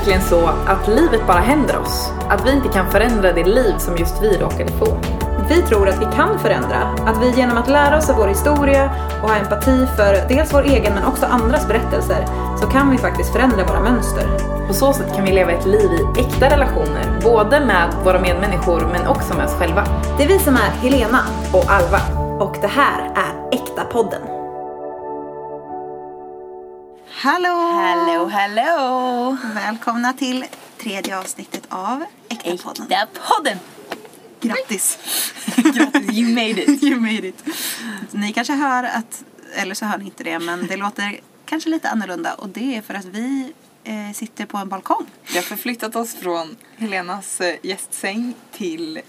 [0.00, 2.12] verkligen så att livet bara händer oss?
[2.28, 4.98] Att vi inte kan förändra det liv som just vi råkade få?
[5.48, 6.76] Vi tror att vi kan förändra,
[7.06, 8.90] att vi genom att lära oss av vår historia
[9.22, 12.26] och ha empati för dels vår egen men också andras berättelser
[12.60, 14.26] så kan vi faktiskt förändra våra mönster.
[14.66, 18.88] På så sätt kan vi leva ett liv i äkta relationer, både med våra medmänniskor
[18.92, 19.84] men också med oss själva.
[20.16, 21.18] Det är vi som är Helena
[21.52, 22.00] Och Alva.
[22.44, 24.29] och det här är Äkta podden.
[27.22, 27.70] Hallå!
[27.72, 29.36] Hello, hello!
[29.54, 30.44] Välkomna till
[30.78, 32.86] tredje avsnittet av Äkta podden.
[32.92, 33.58] Äkta podden!
[34.40, 34.98] Grattis!
[35.56, 36.82] Grattis, you made it!
[36.82, 37.44] you made it.
[38.10, 39.24] Ni kanske hör att,
[39.54, 42.82] eller så hör ni inte det, men det låter kanske lite annorlunda och det är
[42.82, 43.52] för att vi
[43.84, 45.06] eh, sitter på en balkong.
[45.28, 49.00] Vi har förflyttat oss från Helenas eh, gästsäng till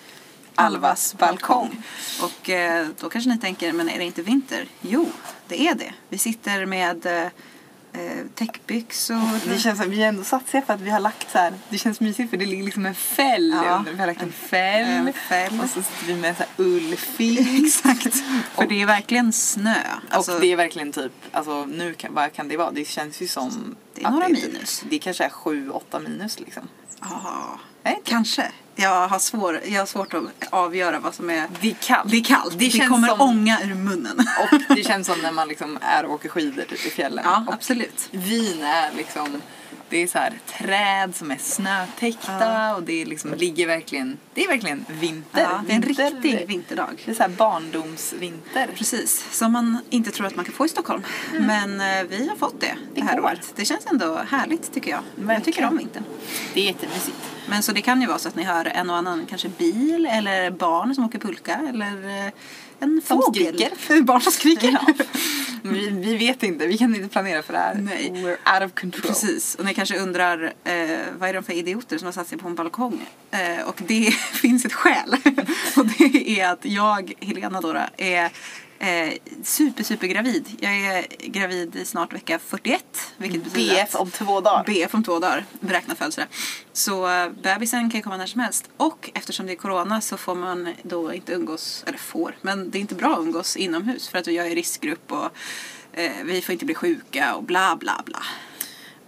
[0.56, 1.84] Alvas balkong.
[2.22, 4.66] Och eh, då kanske ni tänker, men är det inte vinter?
[4.82, 5.10] Jo,
[5.48, 5.94] det är det.
[6.10, 7.28] Vi sitter med eh,
[7.94, 9.50] eh, täckbyxor.
[9.50, 11.54] Det känns som vi är ändå satsiga för att vi har lagt så här.
[11.70, 13.76] Det känns mysigt för det ligger liksom en fäll Ja.
[13.78, 13.92] under.
[13.94, 14.86] Vi har lagt en fäll.
[15.08, 15.60] En fäll.
[15.64, 17.66] Och så sitter vi med så här ullfilt.
[17.66, 18.16] Exakt.
[18.56, 19.76] För det är verkligen snö.
[20.10, 22.72] Alltså, och det är verkligen typ, alltså nu kan, vad kan det vara?
[22.72, 24.84] Det känns ju som Det är några typ- minus.
[24.90, 26.64] Det kanske är 7-8 minus liksom.
[27.02, 28.52] ja, Är det kanske.
[28.76, 31.48] Jag har, svår, jag har svårt att avgöra vad som är...
[31.62, 32.12] Det är kallt.
[32.12, 32.60] Det är kallt.
[32.60, 34.20] Det, Det kommer som- ånga ur munnen.
[34.20, 37.24] Och det känns som när man liksom är och åker skidor typ i fjällen.
[37.28, 38.08] Ja, och absolut.
[38.12, 39.42] Vin är liksom,
[39.92, 42.76] det är så här träd som är snötäckta Ja.
[42.76, 45.42] och det är liksom, ligger verkligen, det är verkligen vinter.
[45.42, 47.02] Ja, det är en Vinter- riktig vinterdag.
[47.06, 48.68] Det är så här barndomsvinter.
[48.76, 51.04] Precis, som man inte tror att man kan få i Stockholm.
[51.40, 53.24] Men eh, vi har fått det det, Det här går.
[53.26, 53.54] året.
[53.56, 55.00] Det känns ändå härligt tycker jag.
[55.16, 55.42] Jag Verkligen.
[55.46, 56.04] tycker om vintern.
[56.54, 57.18] Det är jättemysigt.
[57.50, 60.06] Men så det kan ju vara så att ni hör en och annan kanske bil
[60.12, 62.32] eller barn som åker pulka eller eh,
[62.80, 63.66] en fågel.
[64.04, 64.72] Barn som skriker.
[64.72, 64.94] Ja.
[65.62, 67.76] Vi, vi vet inte, vi kan inte planera för det här.
[67.76, 68.12] Nej.
[68.14, 69.02] We're out of control.
[69.02, 72.38] Precis, och ni kanske undrar eh, vad är de för idioter som har satt sig
[72.38, 73.02] på en balkong?
[73.32, 75.16] Eh, och det finns ett skäl.
[75.78, 78.32] och det är att jag, Helena då, är
[78.82, 80.58] eh, super, super gravid.
[80.60, 82.84] Jag är gravid i snart vecka 41.
[83.18, 84.64] Vilket betyder BF om två dagar.
[84.64, 86.28] BF om två dagar, beräknad födelse.
[86.74, 88.70] Så eh, bebisen kan komma när som helst.
[88.78, 92.78] Och eftersom det är corona så får man då inte umgås, eller får, men det
[92.78, 95.30] är inte bra att umgås inomhus för att jag är i riskgrupp och
[95.94, 98.24] eh, vi får inte bli sjuka och bla bla bla.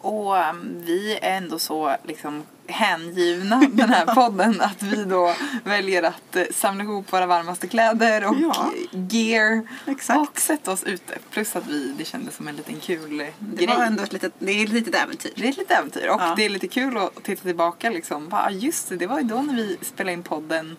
[0.01, 6.03] Och um, vi är ändå så liksom hängivna den här podden att vi då väljer
[6.03, 8.72] att eh, samla ihop våra varmaste kläder och Ja.
[9.09, 10.19] gear Exakt.
[10.19, 11.18] och sätta oss ute.
[11.31, 13.68] Plus att vi, det kändes som en liten kul Det grej.
[13.78, 15.31] var ändå ett litet, det är ett litet äventyr.
[15.35, 16.34] Det är ett litet äventyr och Ja.
[16.38, 18.29] det är lite kul att titta tillbaka liksom.
[18.29, 20.78] Bara, just det, det var ju då när vi spelade in podden.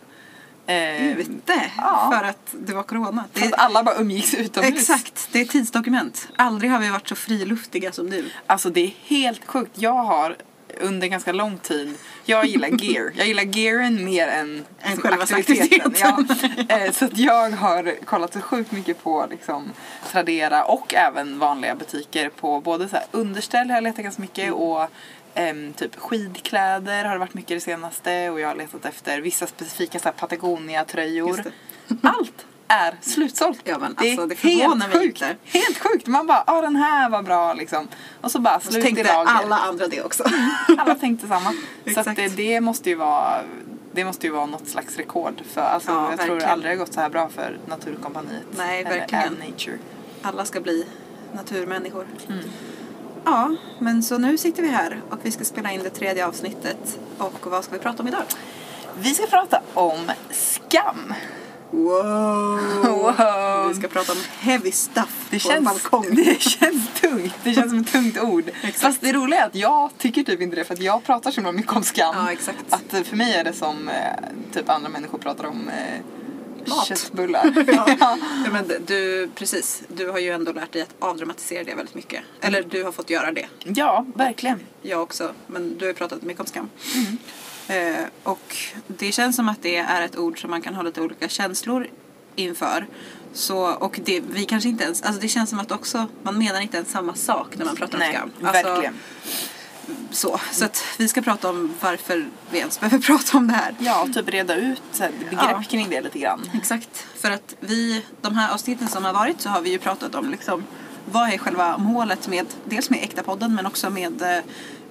[0.67, 2.13] Eh, Ute, ja.
[2.15, 3.25] för att det var corona.
[3.33, 4.75] Det för att alla bara umgicks utomhus.
[4.75, 6.29] exakt, det är ett tidsdokument.
[6.37, 8.31] Aldrig har vi varit så friluftiga som nu.
[8.47, 9.71] Alltså det är helt sjukt.
[9.75, 10.37] Jag har
[10.81, 13.13] under ganska lång tid, jag gillar gear.
[13.17, 15.95] Jag gillar gearen mer än liksom, själva aktiviteten.
[16.01, 16.17] Ja.
[16.31, 16.81] aktiviteten.
[16.83, 19.73] Eh, Så att jag har kollat så sjukt mycket på liksom,
[20.11, 24.45] Tradera och även vanliga butiker på både så här, underställ har jag letat ganska mycket
[24.45, 24.55] Mm.
[24.55, 24.87] och
[25.35, 29.47] ehm, typ skidkläder har det varit mycket det senaste och jag har letat efter vissa
[29.47, 31.45] specifika så Patagonia-tröjor.
[32.03, 33.61] Allt är slutsålt.
[33.65, 35.23] Men det alltså, det förvånar helt mig sjukt.
[35.23, 35.37] inte.
[35.45, 36.07] Helt sjukt.
[36.07, 37.89] Man bara, ja den här var bra liksom.
[38.21, 39.31] Och så bara Så slut i tänkte lager.
[39.31, 40.25] alla andra det också.
[40.79, 41.55] Alla tänkte samma.
[41.95, 43.41] så att det, det måste ju vara
[43.93, 45.43] det måste ju vara något slags rekord.
[45.53, 46.53] För alltså, Ja, jag tror verkligen.
[46.53, 48.43] aldrig det har gått så här bra för Naturkompaniet.
[48.57, 49.33] Nej, verkligen.
[49.35, 49.79] Nature.
[50.23, 50.87] Alla ska bli
[51.33, 52.07] naturmänniskor.
[52.29, 52.45] Mm.
[53.25, 56.99] Ja, men så nu sitter vi här och vi ska spela in det tredje avsnittet.
[57.19, 58.23] Och vad ska vi prata om idag?
[58.99, 61.15] Vi ska prata om skam.
[61.75, 62.61] Wow!
[63.05, 63.69] Wow.
[63.69, 66.07] Vi ska prata om heavy stuff Det på en känns, balkong.
[66.15, 67.33] det känns tungt.
[67.45, 68.45] Det känns som ett tungt ord.
[68.49, 68.81] Exakt.
[68.81, 71.41] Fast det roliga är att jag tycker typ inte det för att jag pratar så
[71.53, 72.15] mycket om skam.
[72.17, 72.65] Ja, exakt.
[72.71, 73.95] Att eh, för mig är det som eh,
[74.53, 76.01] typ andra människor pratar om eh,
[76.69, 76.87] Mat.
[76.87, 77.53] köttbullar.
[77.67, 77.97] ja.
[78.01, 78.17] ja,
[78.53, 79.83] men du, precis.
[79.89, 82.21] Du har ju ändå lärt dig att avdramatisera det väldigt mycket.
[82.41, 83.47] Eller du har fått göra det.
[83.65, 84.61] ja, verkligen.
[84.83, 85.33] Jag också.
[85.47, 86.71] Men du har ju pratat mycket om skam.
[87.69, 88.57] Eh, och
[88.87, 91.87] det känns som att det är ett ord som man kan ha lite olika känslor
[92.37, 92.87] inför.
[93.33, 96.61] Så, och det, vi kanske inte ens, alltså det känns som att också, man menar
[96.61, 98.47] inte ens samma sak när man pratar Nej, om skam.
[98.49, 98.95] Alltså, verkligen.
[100.11, 103.75] Så, så att vi ska prata om varför vi ens behöver prata om det här.
[103.79, 105.63] Ja, och typ reda ut här, begrepp Ja.
[105.69, 106.51] kring det lite grann.
[106.55, 107.07] Exakt.
[107.17, 110.31] För att vi, de här avsnitten som har varit så har vi ju pratat om
[110.31, 110.65] liksom
[111.13, 114.45] vad är själva målet med, dels med äkta podden men också med eh,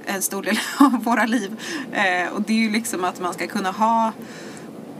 [0.05, 1.59] en stor del av våra liv.
[1.91, 4.11] Eh, och det är ju liksom att man ska kunna ha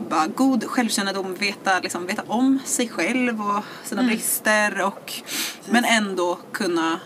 [0.09, 5.13] bara god självkännedom, veta, liksom, veta om sig själv och sina brister och
[5.69, 6.99] men ändå kunna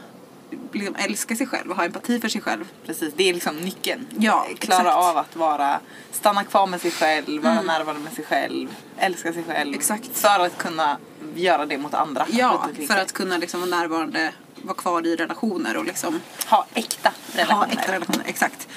[0.72, 2.66] liksom älska sig själv och ha empati för sig själv.
[2.86, 4.08] Precis, det är liksom nyckeln.
[4.20, 4.98] Ja, Klara exakt.
[4.98, 5.80] av att vara,
[6.12, 9.76] stanna kvar med sig själv, vara närvarande med sig själv, älska sig själv.
[9.76, 10.10] Exakt.
[10.14, 10.98] För att kunna
[11.36, 12.26] göra det mot andra.
[12.30, 17.12] Ja, för att kunna liksom vara närvarande, vara kvar i relationer och liksom ha äkta
[17.34, 17.66] relationer.
[17.66, 18.24] ha äkta relationer.
[18.28, 18.68] Exakt.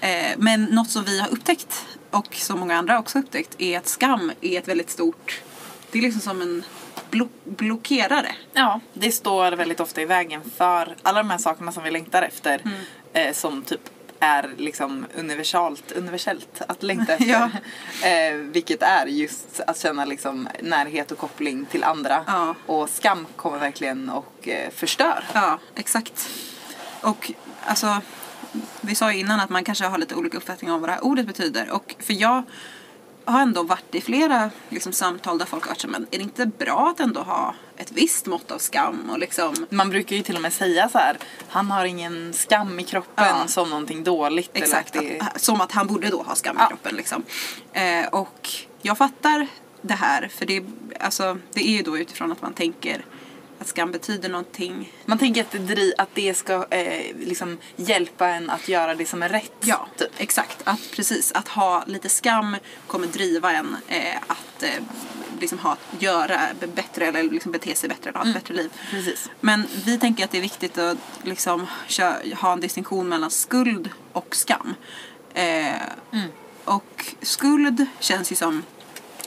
[0.00, 3.78] Eh, men något som vi har upptäckt och som många andra också har upptäckt är
[3.78, 5.40] att skam är ett väldigt stort,
[5.90, 6.64] det är liksom som en
[7.10, 8.34] blo- blockerare.
[8.52, 12.22] Ja, det står väldigt ofta i vägen för alla de här sakerna som vi längtar
[12.22, 12.60] efter.
[12.64, 12.80] Mm.
[13.12, 13.80] Eh, som typ
[14.20, 17.26] är liksom universalt, universellt att längta efter.
[18.02, 18.08] Ja.
[18.08, 22.24] eh, vilket är just att känna liksom närhet och koppling till andra.
[22.26, 22.54] Ja.
[22.66, 25.24] Och skam kommer verkligen och eh, förstör.
[25.32, 26.28] Ja, exakt.
[27.00, 27.32] Och
[27.64, 28.00] alltså,
[28.80, 31.04] vi sa ju innan att man kanske har lite olika uppfattningar om vad det här
[31.04, 31.70] ordet betyder.
[31.70, 32.42] Och för jag
[33.30, 36.22] har ändå varit i flera liksom, samtal där folk har varit så, men är det
[36.24, 40.22] inte bra att ändå ha ett visst mått av skam och liksom Man brukar ju
[40.22, 41.16] till och med säga så här,
[41.48, 43.46] han har ingen skam i kroppen Ja.
[43.46, 44.50] som någonting dåligt.
[44.54, 45.20] eller Exakt, att det...
[45.20, 46.66] att, som att han borde då ha skam i Ja.
[46.68, 46.96] kroppen.
[46.96, 47.22] Liksom.
[47.72, 48.48] Eh, och
[48.82, 49.46] jag fattar
[49.82, 50.64] det här, för det,
[51.00, 53.04] alltså, det är ju då utifrån att man tänker
[53.60, 54.92] att skam betyder någonting.
[55.06, 59.06] Man tänker att det, dri- att det ska eh, liksom hjälpa en att göra det
[59.06, 59.52] som är rätt.
[59.60, 60.08] Ja, typ.
[60.18, 60.58] exakt.
[60.64, 64.70] Att, precis, att ha lite skam kommer driva en eh, att eh,
[65.40, 66.40] liksom ha, göra
[66.74, 68.70] bättre eller liksom bete sig bättre eller ha ett bättre liv.
[68.90, 69.30] Precis.
[69.40, 71.66] Men vi tänker att det är viktigt att liksom
[72.40, 74.74] ha en distinktion mellan skuld och skam.
[75.34, 75.74] Eh,
[76.64, 78.62] Och skuld känns ju som,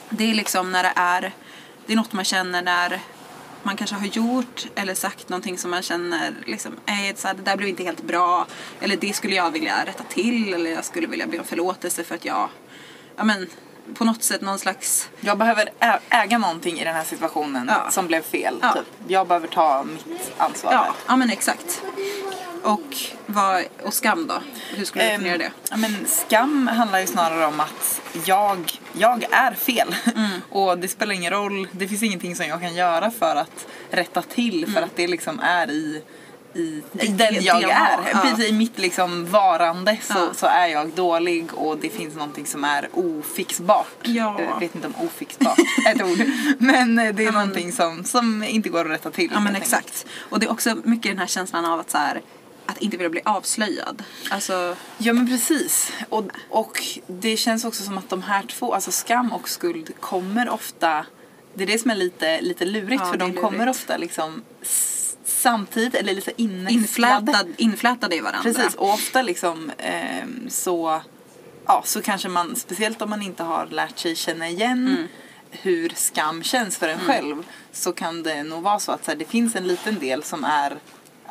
[0.10, 1.34] det är liksom när det är,
[1.86, 3.02] det är något man känner när
[3.64, 7.42] man kanske har gjort eller sagt någonting som man känner liksom, "Nej, så här, det
[7.42, 8.46] där blev inte helt bra.
[8.80, 12.16] Eller det skulle jag vilja rätta till eller jag skulle vilja be om förlåtelse för
[12.16, 12.50] att jag,
[13.16, 13.48] ja men
[13.94, 15.70] på något sätt någon slags Jag behöver
[16.10, 17.92] äga någonting i den här situationen Ja.
[17.92, 18.58] som blev fel.
[18.62, 18.74] Ja.
[18.74, 18.84] Typ.
[19.08, 20.92] Jag behöver ta mitt ansvar Ja, här.
[21.08, 21.82] ja men exakt.
[22.64, 22.96] Och,
[23.26, 24.34] vad, och skam då?
[24.76, 25.52] Hur skulle du Ehm, definiera det?
[25.72, 29.96] ja, men skam handlar ju snarare om att jag, jag är fel.
[30.16, 30.42] Mm.
[30.50, 34.22] Och det spelar ingen roll, det finns ingenting som jag kan göra för att rätta
[34.22, 36.02] till för att det liksom är i
[36.56, 37.18] i, i Mm.
[37.18, 38.00] den jag jag är.
[38.14, 38.20] ja.
[38.22, 40.34] Precis, I mitt liksom varande så, Ja.
[40.36, 43.88] så är jag dålig och det finns någonting som är ofixbart.
[44.04, 44.40] Ja.
[44.42, 45.58] Jag vet inte om ofixbart
[45.88, 46.26] är ett ord.
[46.58, 49.30] Men eh, det är någonting som, som inte går att rätta till.
[49.34, 50.06] Ja men exakt.
[50.30, 52.22] Och det är också mycket den här känslan av att så här,
[52.66, 54.04] att inte vilja bli avslöjad.
[54.30, 55.92] Alltså, Ja men precis.
[56.10, 60.50] Och, och det känns också som att de här två, alltså skam och skuld kommer
[60.50, 61.06] ofta,
[61.54, 63.78] det är det som är lite, lite lurigt Ja, för de kommer lurigt.
[63.78, 64.42] ofta liksom
[65.26, 68.54] samtidigt eller lite inflätad, inflätade i varandra.
[68.54, 71.02] Precis och ofta liksom ehm, så,
[71.66, 75.08] ja så kanske man, speciellt om man inte har lärt sig känna igen Mm.
[75.52, 79.18] hur skam känns för en själv så kan det nog vara så att så här,
[79.18, 80.78] det finns en liten del som är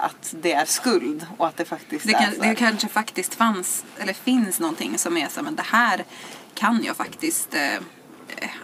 [0.02, 2.88] att det är skuld och att det faktiskt Det, är kan, så här- det kanske
[2.88, 6.04] faktiskt fanns, eller finns någonting som är så men det här
[6.54, 7.80] kan jag faktiskt eh, eh,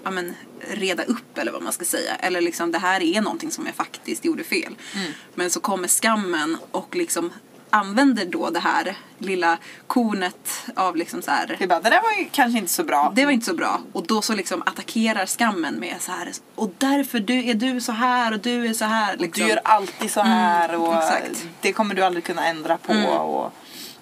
[0.04, 0.34] ja, men,
[0.70, 2.14] reda upp eller vad man ska säga.
[2.14, 4.76] Eller liksom det här är någonting som jag faktiskt gjorde fel.
[4.94, 5.12] Mm.
[5.34, 7.32] Men så kommer skammen och liksom
[7.70, 12.12] använder då det här lilla kornet av liksom så här Vi bara, det där var
[12.12, 13.12] ju kanske inte så bra.
[13.16, 13.80] det var inte så bra.
[13.92, 17.92] Och då så liksom attackerar skammen med så här och därför du, är du så
[17.92, 19.16] här och du är så här.
[19.16, 19.44] Liksom.
[19.44, 21.48] Du gör alltid så här och exakt.
[21.60, 22.92] det kommer du aldrig kunna ändra på.
[22.92, 23.52] Och,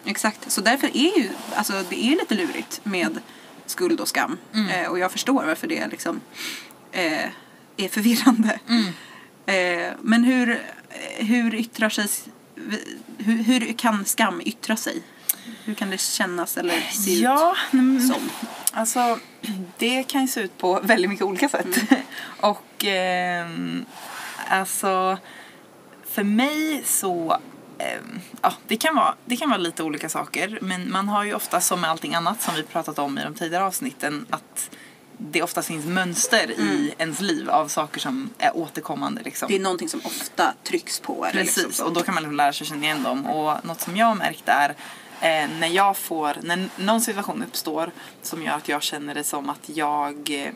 [0.08, 3.18] Exakt, så därför är ju, alltså det är lite lurigt med
[3.66, 4.38] skuld och skam.
[4.70, 6.20] Eh, och jag förstår varför det liksom
[6.92, 7.24] eh,
[7.76, 8.58] är förvirrande.
[9.46, 10.62] Eh, men hur,
[11.16, 12.06] hur yttrar sig,
[13.18, 15.02] hur, hur kan skam yttra sig?
[15.64, 18.30] Hur kan det kännas eller se ut ja, mm, som?
[18.72, 19.18] alltså
[19.78, 21.76] det kan ju se ut på väldigt mycket olika sätt.
[22.40, 23.84] och ehm,
[24.48, 25.18] alltså
[26.04, 27.38] för mig så
[27.78, 31.34] ehm, Ja, det kan, vara, det kan vara lite olika saker men man har ju
[31.34, 34.70] ofta som med allting annat som vi pratat om i de tidigare avsnitten att
[35.18, 39.22] det ofta finns mönster i ens liv av saker som är återkommande.
[39.22, 39.48] Liksom.
[39.48, 41.26] Det är någonting som ofta trycks på.
[41.32, 43.26] Precis, liksom och då kan man liksom lära sig känna igen dem.
[43.26, 44.70] Och något som jag har märkt är
[45.20, 47.90] eh, när jag får, när någon situation uppstår
[48.22, 50.52] som gör att jag känner det som att jag eh,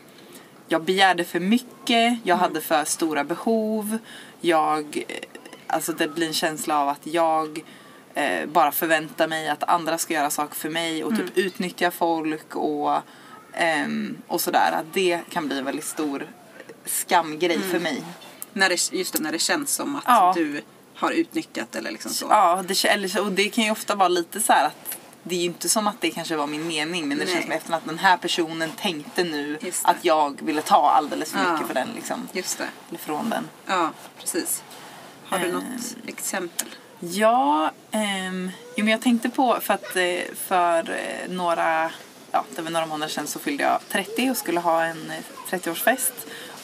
[0.71, 3.97] jag begärde för mycket, jag hade för stora behov,
[4.41, 5.15] jag, eh,
[5.67, 7.63] alltså det blir en känsla av att jag
[8.13, 12.55] eh, bara förväntar mig att andra ska göra saker för mig och typ utnyttja folk
[12.55, 12.97] och,
[13.53, 14.71] ehm, och sådär.
[14.71, 16.27] Att det kan bli en väldigt stor
[16.85, 18.03] skamgrej för mig.
[18.53, 20.33] När det, just det, när det känns som att Ja.
[20.35, 20.61] du
[20.95, 22.25] har utnyttjat eller liksom så.
[22.29, 25.45] Ja, det, eller, och det kan ju ofta vara lite så att det är ju
[25.45, 27.33] inte som att det kanske var min mening men det Nej.
[27.33, 31.39] känns som efter att den här personen tänkte nu att jag ville ta alldeles för
[31.43, 31.51] Ja.
[31.53, 32.27] mycket för den liksom.
[32.33, 32.67] Just det.
[32.89, 33.49] Eller från den.
[33.65, 33.89] Ja,
[34.19, 34.63] precis.
[35.25, 35.53] Har du Eh.
[35.53, 36.67] något exempel?
[36.99, 41.91] Ja, ehm, jo, men jag tänkte på för att eh, för eh, några,
[42.31, 45.55] ja, det var några månader sedan så fyllde jag 30 och skulle ha en eh,
[45.57, 46.11] 30-årsfest.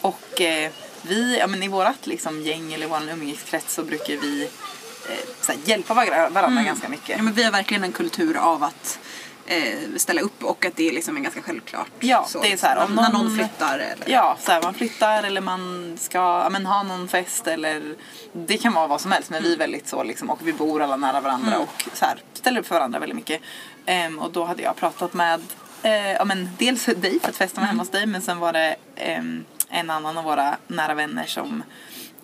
[0.01, 0.71] Och eh,
[1.01, 5.27] vi, ja men i vårat liksom, gäng eller i vår umgängeskrets så brukar vi eh,
[5.41, 7.17] så här, hjälpa var- varandra ganska mycket.
[7.17, 8.99] Ja, men vi har verkligen en kultur av att
[9.45, 11.87] eh, ställa upp och att det är liksom en ganska självklart.
[11.99, 14.09] Ja, det är så här, om när någon- någon flyttar eller...
[14.09, 17.95] Ja, så här, man flyttar eller man ska men, ha någon fest eller
[18.33, 20.81] det kan vara vad som helst men vi är väldigt så liksom och vi bor
[20.81, 23.41] alla nära varandra och så här, ställer upp för varandra väldigt mycket.
[23.89, 25.41] Ehm, och då hade jag pratat med
[25.83, 28.53] eh, ja, men, dels dig för att festen var hemma hos dig men sen var
[28.53, 31.63] det ehm, en annan av våra nära vänner som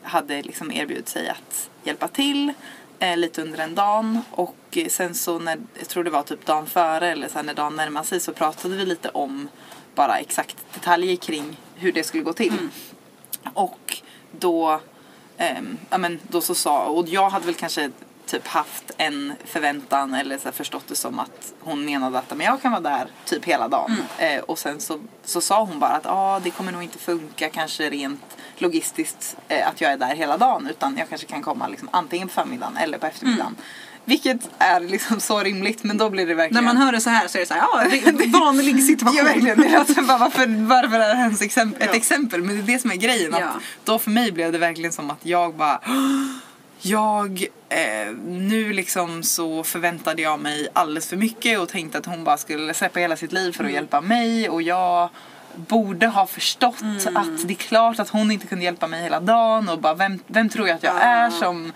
[0.01, 2.53] hade liksom erbjudit sig att hjälpa till
[2.99, 6.45] eh, lite under en dag och eh, sen så när, jag tror det var typ
[6.45, 9.49] dagen före eller här, när dagen närmade sig så pratade vi lite om
[9.95, 12.69] bara exakt detaljer kring hur det skulle gå till.
[13.53, 14.01] Och
[14.31, 14.81] då,
[15.37, 17.91] ehm, ja men då så sa, och jag hade väl kanske
[18.25, 22.61] typ haft en förväntan eller så förstått det som att hon menade att men jag
[22.61, 23.97] kan vara där typ hela dagen.
[24.17, 27.49] Eh, och sen så, så sa hon bara att ah, det kommer nog inte funka
[27.49, 31.67] kanske rent logistiskt eh, att jag är där hela dagen utan jag kanske kan komma
[31.67, 33.55] liksom, antingen på förmiddagen eller på eftermiddagen.
[34.05, 37.09] Vilket är liksom så rimligt men då blir det verkligen När man hör det så
[37.09, 39.17] här så är det så här, ja, vanlig situation.
[39.17, 41.97] Ja verkligen, det låter bara varför, varför är det ens exempel, ett Ja.
[41.97, 42.43] exempel?
[42.43, 43.35] Men det är det som är grejen.
[43.39, 43.45] Ja.
[43.47, 45.79] Att då för mig blev det verkligen som att jag bara
[46.85, 52.23] jag, eh, nu liksom så förväntade jag mig alldeles för mycket och tänkte att hon
[52.23, 54.49] bara skulle släppa hela sitt liv för att hjälpa mig.
[54.49, 55.09] Och jag
[55.55, 56.83] borde ha förstått
[57.15, 60.19] att det är klart att hon inte kunde hjälpa mig hela dagen och bara vem,
[60.27, 60.99] vem tror jag att jag Ja.
[60.99, 61.71] är som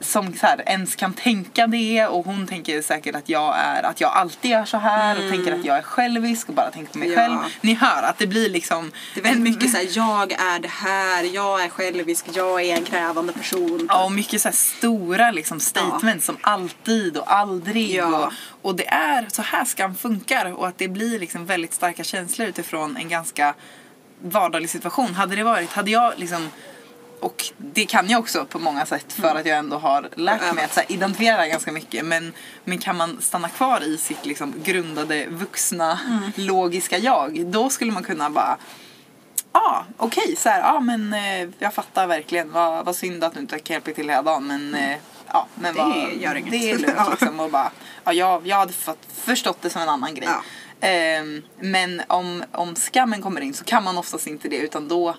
[0.00, 4.00] som så här, ens kan tänka det och hon tänker säkert att jag är att
[4.00, 6.98] jag alltid gör så här och tänker att jag är självisk och bara tänker på
[6.98, 7.16] mig Ja.
[7.16, 7.36] själv.
[7.60, 10.68] Ni hör att det blir liksom Det är väldigt mycket så här, jag är det
[10.68, 13.86] här, jag är självisk, jag är en krävande person.
[13.88, 17.90] Ja, och mycket så här stora liksom statements som alltid och aldrig.
[17.94, 18.26] Ja.
[18.26, 18.32] Och,
[18.70, 22.48] och det är så här skam funkar och att det blir liksom väldigt starka känslor
[22.48, 23.54] utifrån en ganska
[24.22, 25.14] vardaglig situation.
[25.14, 26.48] Hade det varit, hade jag liksom
[27.26, 30.64] och det kan jag också på många sätt för att jag ändå har lärt mig
[30.64, 32.04] att identifiera ganska mycket.
[32.04, 32.32] Men,
[32.64, 35.98] men kan man stanna kvar i sitt liksom, grundade vuxna
[36.34, 38.58] logiska jag då skulle man kunna bara
[39.52, 42.52] Ja, ah, okej, så här, ja men eh, jag fattar verkligen.
[42.52, 44.96] Vad, vad synd att du inte kan hjälpa till hela dagen men eh,
[45.32, 46.50] ja, men Det vad, gör inget.
[46.50, 47.70] Det är lugnt liksom och bara,
[48.04, 48.72] ja jag, jag hade
[49.24, 50.28] förstått det som en annan grej.
[50.28, 50.42] Ja.
[50.80, 55.16] Ehm, men om, om skammen kommer in så kan man oftast inte det utan då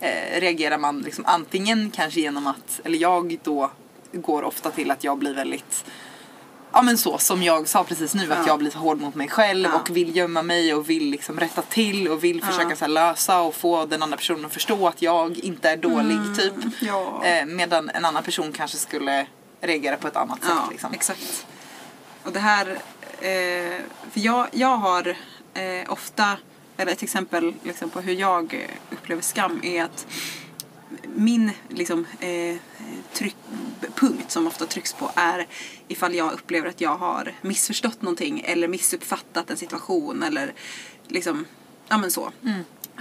[0.00, 3.70] eh, reagerar man liksom antingen kanske genom att, eller jag då
[4.12, 5.84] går ofta till att jag blir väldigt
[6.72, 8.44] Ja men så som jag sa precis nu att Ja.
[8.46, 9.78] jag blir så hård mot mig själv Ja.
[9.80, 13.54] och vill gömma mig och vill liksom rätta till och vill försöka så lösa och
[13.54, 16.54] få den andra personen att förstå att jag inte är dålig typ.
[16.80, 17.24] ja.
[17.24, 19.26] Eh, medan en annan person kanske skulle
[19.60, 20.92] reagera på ett annat sätt Ja, liksom.
[20.92, 21.46] exakt.
[22.24, 22.66] Och det här,
[23.20, 23.80] eh,
[24.12, 25.08] för jag, jag har
[25.54, 26.36] eh, ofta,
[26.80, 30.06] eller ett exempel liksom, på hur jag eh, upplever skam är att
[31.14, 32.56] min liksom, eh,
[33.12, 33.36] tryck,
[33.94, 35.46] punkt som ofta trycks på är
[35.88, 40.52] ifall jag upplever att jag har missförstått någonting eller missuppfattat en situation eller
[41.08, 41.46] liksom,
[41.88, 42.32] ja men så.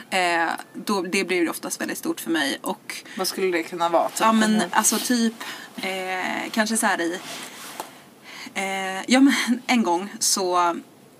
[0.09, 3.89] Eh, då, det blir ju oftast väldigt stort för mig och Vad skulle det kunna
[3.89, 4.09] vara?
[4.09, 4.19] Typ?
[4.19, 5.33] Ja men alltså typ
[5.75, 7.19] eh, kanske så här i
[8.53, 10.75] eh, Ja men en gång så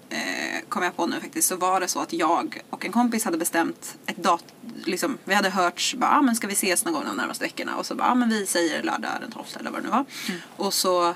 [0.10, 3.26] eh, kom jag på nu faktiskt så var det så att jag och en kompis
[3.26, 4.44] hade bestämt ett dat
[4.84, 7.76] liksom, vi hade hörts bara ah, men ska vi ses någon gång de närmaste veckorna
[7.76, 10.06] och så bara ah, men vi säger lördag den 12 eller vad det nu var
[10.56, 11.10] och så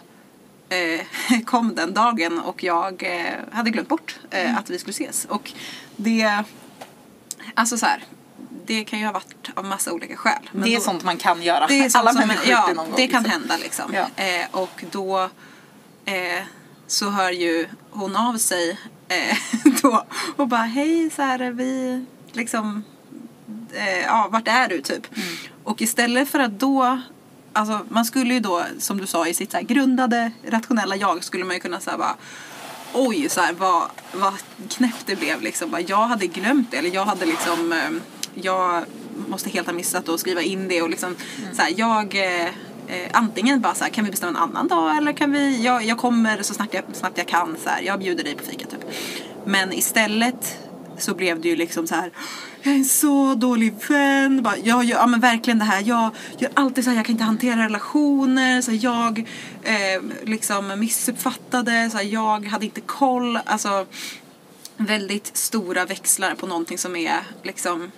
[0.70, 1.02] eh,
[1.46, 5.52] kom den dagen och jag eh, hade glömt bort eh, att vi skulle ses och
[5.96, 6.44] det
[7.56, 8.04] Alltså så här,
[8.66, 10.50] det kan ju ha varit av massa olika skäl.
[10.52, 11.68] men det är då- sånt man kan göra.
[11.94, 12.96] Alla människor ja, det någon gång.
[12.96, 13.42] det kan liksom.
[13.42, 13.94] hända liksom.
[13.94, 14.24] Ja.
[14.24, 15.30] Eh, och då
[16.06, 16.44] eh,
[16.88, 19.38] så hör ju hon av sig eh,
[19.82, 22.84] då och bara hej så här vi liksom
[23.74, 25.18] eh, ja vart är du typ.
[25.18, 25.36] Mm.
[25.63, 27.02] Och istället för att då
[27.56, 31.46] Alltså man skulle ju då, som du sa, i sitt så grundade rationella jag skulle
[31.46, 32.16] man ju kunna säga bara
[32.94, 34.34] Oj, så här, vad, vad
[34.70, 35.72] knäppt det blev liksom.
[35.72, 37.90] Bara, Jag hade glömt det, eller jag hade liksom eh,
[38.34, 38.86] Jag
[39.28, 41.16] måste helt ha missat att skriva in det och liksom
[41.54, 42.16] så här, jag
[42.94, 45.84] eh, Antingen bara så här, kan vi bestämma en annan dag eller kan vi, jag,
[45.84, 48.66] jag kommer så snabbt jag, snabbt jag kan så här, jag bjuder dig på fika
[48.66, 48.86] typ.
[49.46, 50.58] Men istället
[50.98, 52.12] så blev det ju liksom så här
[52.66, 54.44] jag är en så dålig vän.
[54.44, 55.84] Bara, jag gör ja, men verkligen det här.
[55.86, 58.62] Jag gör alltid så här, jag kan inte hantera relationer.
[58.62, 59.20] Så här, jag
[59.64, 61.90] eh, liksom missuppfattade.
[61.90, 63.40] Så här, jag hade inte koll.
[63.46, 63.86] Alltså
[64.78, 67.92] väldigt stora växlar på någonting som är liksom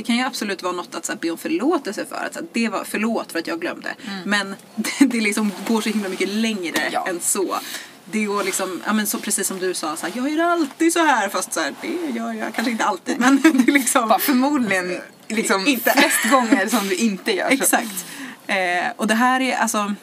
[0.00, 2.16] det kan ju absolut vara något att så här, be om förlåtelse för.
[2.16, 3.94] Att, så här, det var förlåt för att jag glömde.
[4.24, 7.06] Men det, det liksom går så himla mycket längre Ja.
[7.08, 7.56] än så.
[8.04, 10.92] Det går liksom, ja men så precis som du sa, så här, jag gör alltid
[10.92, 14.08] så här fast så här, det gör jag kanske inte alltid men det är liksom
[14.08, 15.90] Bara förmodligen liksom Inte.
[15.90, 17.54] flest gånger som du inte gör så.
[17.54, 18.04] Exakt.
[18.46, 18.56] Eh,
[18.96, 19.94] och det här är alltså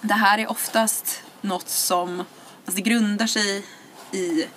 [0.00, 3.64] Det här är oftast något som Alltså det grundar sig
[4.12, 4.48] i eh,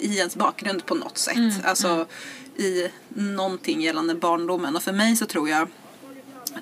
[0.00, 1.64] i ens bakgrund på något sätt.
[1.64, 2.06] Alltså
[2.56, 4.76] i någonting gällande barndomen.
[4.76, 5.68] Och för mig så tror jag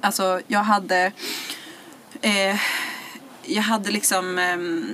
[0.01, 1.13] Alltså jag hade
[2.21, 2.57] eh,
[3.43, 4.87] Jag hade liksom ehm,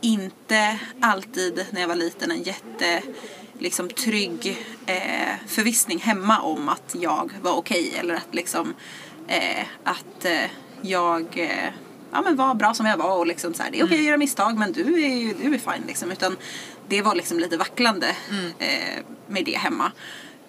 [0.00, 3.02] inte alltid när jag var liten en jätte
[3.58, 7.94] liksom trygg eh, förvissning hemma om att jag var okej.
[7.98, 8.74] Eller att liksom
[9.28, 10.50] eh, att eh,
[10.82, 11.68] jag eh,
[12.12, 13.18] ja, men var bra som jag var.
[13.18, 15.54] Och liksom så här, det är okej att göra misstag men du är, ju- du
[15.54, 16.10] är fine liksom.
[16.10, 16.36] Utan
[16.88, 18.16] det var liksom lite vacklande
[18.58, 19.92] eh, med det hemma.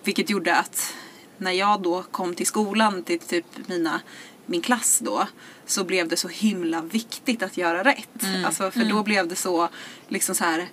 [0.04, 0.94] Vilket gjorde att
[1.38, 4.02] när jag då kom till skolan till typ mina,
[4.46, 5.28] min klass då
[5.66, 8.24] så blev det så himla viktigt att göra rätt.
[8.46, 9.70] Alltså, för då blev det så
[10.08, 10.70] liksom så här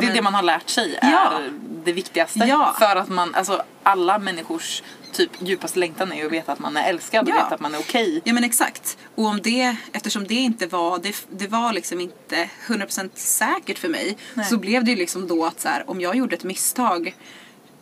[0.00, 1.40] Det är men- det man har lärt sig är Ja.
[1.84, 2.38] det viktigaste.
[2.38, 2.76] Ja.
[2.78, 6.76] För att man, alltså alla människors typ djupaste längtan är ju att veta att man
[6.76, 7.34] är älskad och Ja.
[7.44, 8.20] veta att man är okej.
[8.24, 8.98] Ja men exakt.
[9.14, 13.88] Och om det, eftersom det inte var, det, det var liksom inte 100% säkert för
[13.88, 14.16] mig.
[14.34, 14.46] Nej.
[14.46, 17.14] Så blev det ju liksom då att så här, om jag gjorde ett misstag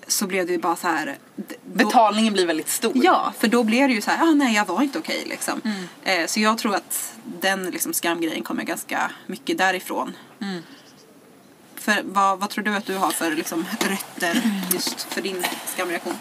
[0.06, 1.18] så blev det ju bara så här.
[1.36, 2.92] då- Betalningen blir väldigt stor.
[2.94, 5.60] Ja, för då blev det ju så här, ah, nej jag var inte okej liksom.
[5.64, 6.20] Mm.
[6.22, 10.16] Eh, så jag tror att den liksom, skamgrejen kommer ganska mycket därifrån.
[10.42, 10.62] Mm.
[11.84, 16.14] För vad, vad tror du att du har för liksom, rötter just för din skamreaktion?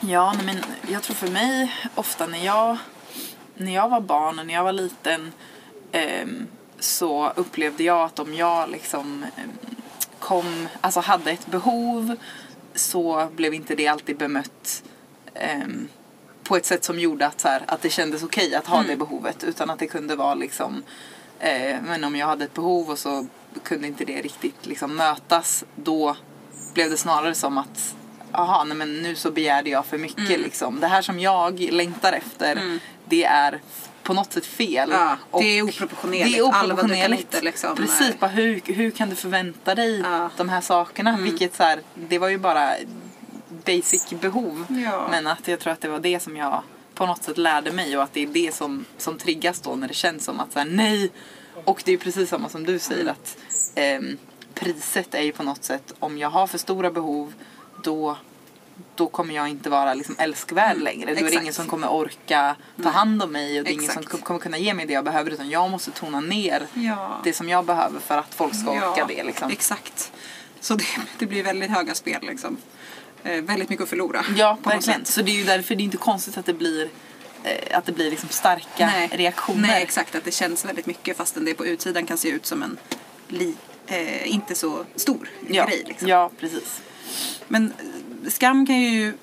[0.00, 2.76] Ja, nej, men jag tror för mig ofta när jag,
[3.54, 5.32] när jag var barn och när jag var liten
[5.92, 6.46] ehm,
[6.78, 9.50] så upplevde jag att om jag liksom ehm,
[10.18, 12.16] kom, alltså hade ett behov
[12.74, 14.82] så blev inte det alltid bemött
[15.34, 15.88] ehm,
[16.42, 18.96] på ett sätt som gjorde att, så här, att det kändes okej att ha det
[18.96, 20.82] behovet utan att det kunde vara liksom
[21.38, 23.26] eh, men om jag hade ett behov och så
[23.64, 26.16] kunde inte det riktigt liksom mötas då
[26.74, 27.94] blev det snarare som att
[28.32, 30.40] aha, nej men nu så begärde jag för mycket Mm.
[30.40, 30.80] liksom.
[30.80, 33.60] Det här som jag längtar efter det är
[34.02, 34.88] på något sätt fel.
[34.92, 36.32] Ja, Och det är oproportionerligt.
[36.32, 37.20] Det är oproportionerligt.
[37.34, 40.06] inte liksom, Precis, bara hur, hur kan du förvänta dig Ja.
[40.16, 40.30] Mm.
[40.36, 41.16] de här sakerna?
[41.20, 42.72] Vilket så här, det var ju bara
[43.66, 44.66] basic behov.
[44.68, 45.08] Ja.
[45.10, 46.62] Men att jag tror att det var det som jag
[46.94, 49.88] på något sätt lärde mig och att det är det som, som triggas då när
[49.88, 51.10] det känns som att så här, nej.
[51.64, 53.14] Och det är precis samma som du säger Mm.
[53.14, 53.36] att
[53.74, 54.18] ehm,
[54.54, 57.32] priset är ju på något sätt om jag har för stora behov
[57.82, 58.16] då
[58.94, 61.04] då kommer jag inte vara liksom älskvärd längre.
[61.06, 61.26] Då är det Mm.
[61.26, 61.42] Exakt.
[61.42, 64.24] ingen som kommer orka ta hand om mig och det är ingen som Exakt.
[64.24, 67.20] kommer kunna ge mig det jag behöver utan jag måste tona ner Ja.
[67.24, 69.24] det som jag behöver för att folk ska orka det.
[69.24, 69.50] Liksom.
[69.50, 70.12] Exakt.
[70.60, 70.84] Så det,
[71.18, 72.56] det blir väldigt höga spel liksom.
[73.22, 74.24] Eh, väldigt mycket att förlora.
[74.36, 75.04] Ja, på något verkligen.
[75.04, 75.14] sätt.
[75.14, 76.88] Så det är ju därför det är inte konstigt att det blir eh,
[77.72, 79.68] att det blir liksom starka reaktioner.
[79.68, 80.14] Nej, exakt.
[80.14, 82.78] Att det känns väldigt mycket fastän det på utsidan kan se ut som en
[83.28, 83.54] li,
[83.86, 85.66] eh, inte så stor ja.
[85.66, 85.82] grej.
[85.86, 86.08] Liksom.
[86.08, 86.82] ja, precis.
[87.48, 87.72] Men
[88.24, 89.14] eh, skam kan ju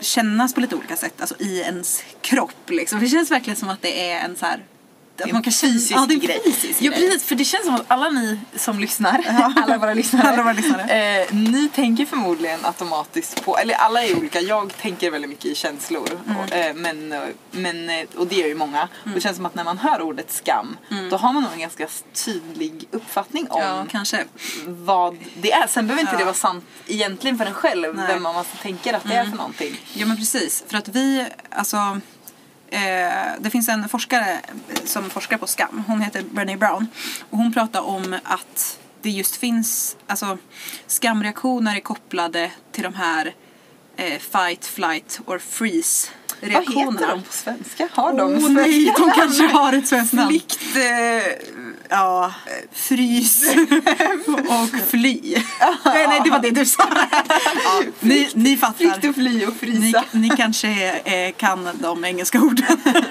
[0.00, 2.70] kännas på lite olika sätt, alltså i ens kropp.
[2.70, 3.00] Liksom.
[3.00, 4.64] Det känns verkligen som att det är en så här...
[5.24, 6.40] Att man kan fysisk ja, det är en grej.
[6.44, 7.00] fysisk Ja, grej.
[7.00, 7.24] precis.
[7.24, 9.24] För det känns som att alla ni som lyssnar,
[9.62, 11.22] alla våra lyssnare, Alla våra lyssnare.
[11.22, 15.54] Eh, ni tänker förmodligen automatiskt på, eller alla är olika, jag tänker väldigt mycket i
[15.54, 16.08] känslor.
[16.26, 16.36] Mm.
[16.36, 18.88] Och, eh, men, eh, men, eh, och det gör ju många.
[19.04, 20.76] Och det känns som att när man hör ordet skam,
[21.10, 21.86] då har man nog en ganska
[22.24, 23.76] tydlig uppfattning om Mm.
[23.76, 24.24] Ja, kanske.
[24.66, 25.66] vad det är.
[25.66, 26.18] Sen behöver inte Ja.
[26.18, 28.04] det vara sant egentligen för en själv, Nej.
[28.08, 29.80] vem man tänker att det är för någonting.
[29.94, 30.64] Ja men precis.
[30.68, 32.00] För att vi, alltså
[32.72, 34.40] eh, det finns en forskare
[34.84, 35.84] som forskar på skam.
[35.86, 36.86] Hon heter Brené Brown.
[37.30, 40.38] Och hon pratar om att det just finns, alltså
[40.86, 43.34] skamreaktioner är kopplade till de här
[43.96, 46.08] eh, fight, flight or freeze
[46.40, 46.92] Vad reaktionerna.
[47.00, 47.88] heter de på svenska?
[47.92, 50.28] Har de svenska nej, de kanske har ett svenskt namn.
[50.28, 51.61] Flykt, eh,
[51.92, 53.42] Ja, eh, frys
[54.26, 55.20] och fly.
[55.84, 56.88] nej, nej, det var det du sa.
[57.64, 58.74] ja, ni, ni fattar.
[58.78, 60.04] flykt och fly och Ni, frysa.
[60.12, 62.76] ni kanske eh, kan de engelska orden.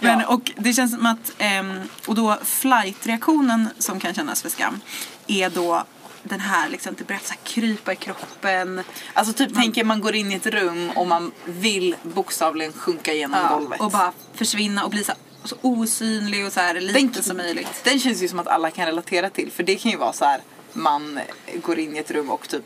[0.00, 0.26] Men, Ja.
[0.26, 4.80] och det känns som att, ehm, och då flight-reaktionen som kan kännas för skam
[5.26, 5.84] är då
[6.22, 8.80] den här liksom, det börjar så här krypa i kroppen.
[9.14, 13.40] Alltså typ tänker man går in i ett rum och man vill bokstavligen sjunka igenom
[13.50, 13.80] Ja, golvet.
[13.80, 15.12] och bara försvinna och bli så,
[15.46, 17.80] så osynlig och så här lite Den- som möjligt.
[17.84, 20.24] Den känns ju som att alla kan relatera till för det kan ju vara så
[20.24, 20.40] här
[20.72, 21.20] man
[21.62, 22.64] går in i ett rum och typ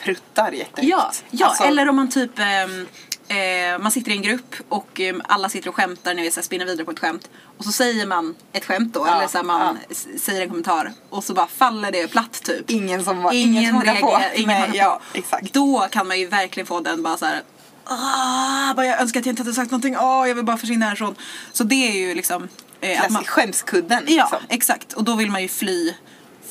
[0.00, 0.88] pruttar jättehögt.
[0.90, 2.86] Ja, ja Alltså, eller om man typ ehm,
[3.28, 6.44] eh, man sitter i en grupp och eh, alla sitter och skämtar, ni vet såhär
[6.44, 7.30] spinner vidare på ett skämt.
[7.58, 10.92] Och så säger man ett skämt då, Ja, eller såhär man s- säger en kommentar
[11.10, 12.70] och så bara faller det platt typ.
[12.70, 13.86] Ingen som var, Ingen ingen på.
[13.86, 14.76] reagerar, ingen Nej, på.
[14.76, 15.52] ja, exakt.
[15.52, 17.42] Då kan man ju verkligen få den bara så här.
[17.92, 19.96] Ah, bara jag önskar att jag inte hade sagt någonting.
[19.98, 21.14] Ah, jag vill bara försvinna härifrån.
[21.52, 22.48] Så det är ju liksom.
[22.80, 24.04] Eh, att man, Klassisk skämskudden.
[24.06, 24.38] ja, liksom.
[24.48, 24.92] exakt.
[24.92, 25.94] Och då vill man ju fly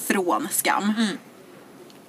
[0.07, 0.93] från skam.
[0.97, 1.17] Mm.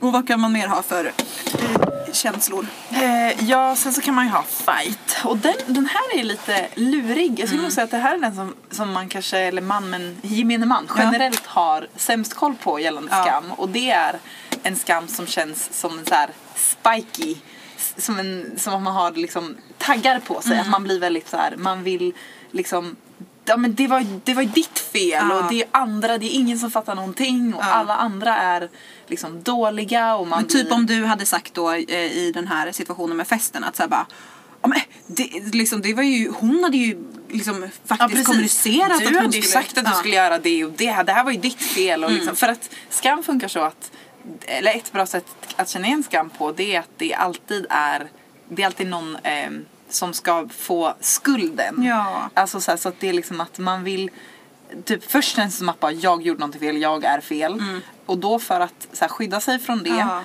[0.01, 2.67] Och vad kan man mer ha för eh, känslor?
[2.91, 5.17] Eh, ja, sen så kan man ju ha fight.
[5.25, 7.41] Och den, den här är lite lurig.
[7.41, 9.91] Jag skulle nog säga att det här är den som, som man kanske, eller man,
[9.91, 10.95] men gemene man Ja.
[11.03, 13.23] generellt har sämst koll på gällande Ja.
[13.25, 13.45] skam.
[13.53, 14.19] Och det är
[14.63, 17.37] en skam som känns som en så här spiky.
[17.97, 20.59] Som, en, som att man har liksom taggar på sig.
[20.59, 22.13] Att man blir väldigt så här, man vill
[22.51, 22.97] liksom
[23.45, 25.39] Ja men det var, det var ju ditt fel Ja.
[25.39, 27.73] och det är andra, det är ingen som fattar någonting och Ja.
[27.73, 28.69] alla andra är
[29.07, 30.75] liksom dåliga och man Men typ blir...
[30.75, 34.07] om du hade sagt då eh, i den här situationen med festen att såhär bara
[34.63, 39.13] Ja, men det, liksom, det var ju, hon hade ju liksom faktiskt kommunicerat du att
[39.13, 39.97] hon hade skulle, sagt att du ja.
[39.97, 42.05] skulle göra det och det, det här var ju ditt fel.
[42.05, 43.91] Och liksom, För att skam funkar så att,
[44.47, 48.09] eller ett bra sätt att känna igen skam på det är att det alltid är,
[48.49, 49.51] det är alltid någon eh,
[49.89, 51.83] som ska få skulden.
[51.85, 52.31] Ja.
[52.35, 54.11] Alltså så, här, så att det är liksom att man vill
[54.85, 57.63] Typ först känns det som att bara, jag gjorde någonting fel, jag är fel.
[58.07, 60.09] Och då för att så här, skydda sig från det Mm.
[60.09, 60.23] Ja.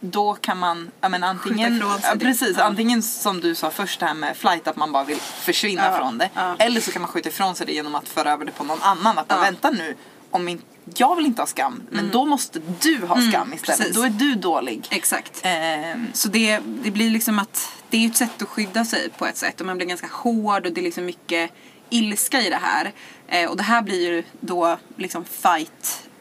[0.00, 4.14] då kan man, ja men antingen, ja, precis, antingen som du sa först det här
[4.14, 6.30] med flight att man bara vill försvinna Ja, från det.
[6.34, 6.56] ja.
[6.58, 8.82] Eller så kan man skjuta ifrån sig det genom att föra över det på någon
[8.82, 9.18] annan.
[9.18, 9.40] Att Ja.
[9.40, 9.96] vänta nu,
[10.36, 10.62] om in,
[10.96, 13.78] jag vill inte ha skam, men då måste du ha skam istället.
[13.78, 13.96] precis.
[13.96, 14.86] Då är du dålig.
[14.90, 15.40] Exakt.
[15.42, 19.26] Ehm, Så det, det blir liksom att det är ett sätt att skydda sig på
[19.26, 21.50] ett sätt och man blir ganska hård och det är liksom mycket
[21.90, 22.92] ilska i det här.
[23.28, 25.24] Eh, och det här blir ju då liksom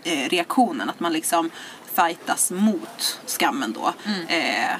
[0.03, 1.49] fight-reaktionen, att man liksom
[1.95, 3.93] fightas mot skammen då.
[4.05, 4.27] Mm.
[4.27, 4.75] Eh,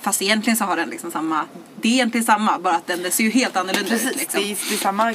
[0.00, 1.44] fast egentligen så har den liksom samma,
[1.80, 4.16] det är egentligen samma, bara att den, den ser ju helt annorlunda precis, ut.
[4.16, 4.40] Liksom.
[4.40, 5.14] det, är, det är samma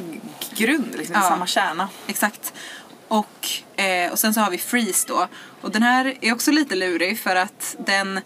[0.56, 1.22] grund, liksom, Ja.
[1.22, 1.90] samma kärna.
[2.08, 2.54] Exakt.
[3.12, 3.50] Och,
[3.82, 5.28] eh, och sen så har vi Freeze då.
[5.62, 8.20] Och den här är också lite lurig för att den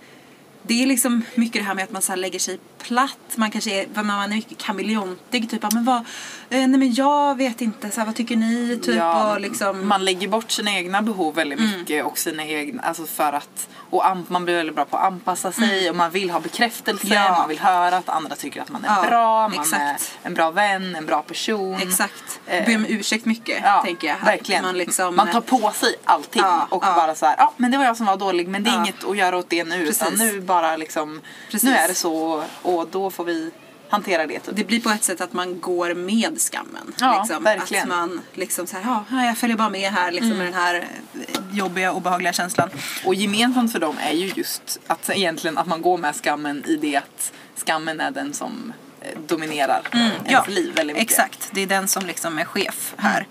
[0.68, 3.20] det är liksom mycket det här med att man så lägger sig platt.
[3.36, 5.50] Man kanske är, man är mycket kameleontig.
[5.50, 6.04] Typ, men vad, eh,
[6.50, 8.80] nej men jag vet inte, så här, vad tycker ni?
[8.84, 12.82] Typ, Ja, och liksom, Man lägger bort sina egna behov väldigt mycket och sina egna,
[12.82, 16.12] alltså för att och an, man blir väldigt bra på att anpassa sig och man
[16.12, 17.32] vill ha bekräftelse, Ja.
[17.40, 20.18] man vill höra att andra tycker att man är Ja, bra, man exakt.
[20.24, 21.76] är en bra vän, en bra person.
[21.82, 22.40] Exakt.
[22.48, 24.16] Eh, Be om ursäkt mycket, Ja, tänker jag.
[24.16, 24.26] Här.
[24.26, 24.64] verkligen.
[24.64, 27.86] Man, liksom, man tar på sig allting och bara så här, ja men det var
[27.86, 30.20] jag som var dålig men det är inget att göra åt det nu utan Precis.
[30.34, 31.22] nu bara liksom,
[31.52, 31.70] Precis.
[31.70, 33.52] nu är det så och då får vi
[33.90, 36.94] hantera det det blir på ett sätt att man går med skammen.
[37.00, 37.44] Ja, liksom.
[37.44, 37.92] verkligen.
[37.92, 40.38] Att man liksom så här, ja, jag följer bara med här liksom, Mm.
[40.38, 42.70] med den här eh, jobbiga, obehagliga känslan.
[43.06, 46.76] Och gemensamt för dem är ju just att egentligen att man går med skammen i
[46.76, 49.82] det att skammen är den som eh, dominerar
[50.26, 51.18] ens liv väldigt mycket.
[51.18, 53.28] Mm, Exakt, det är den som liksom är chef här.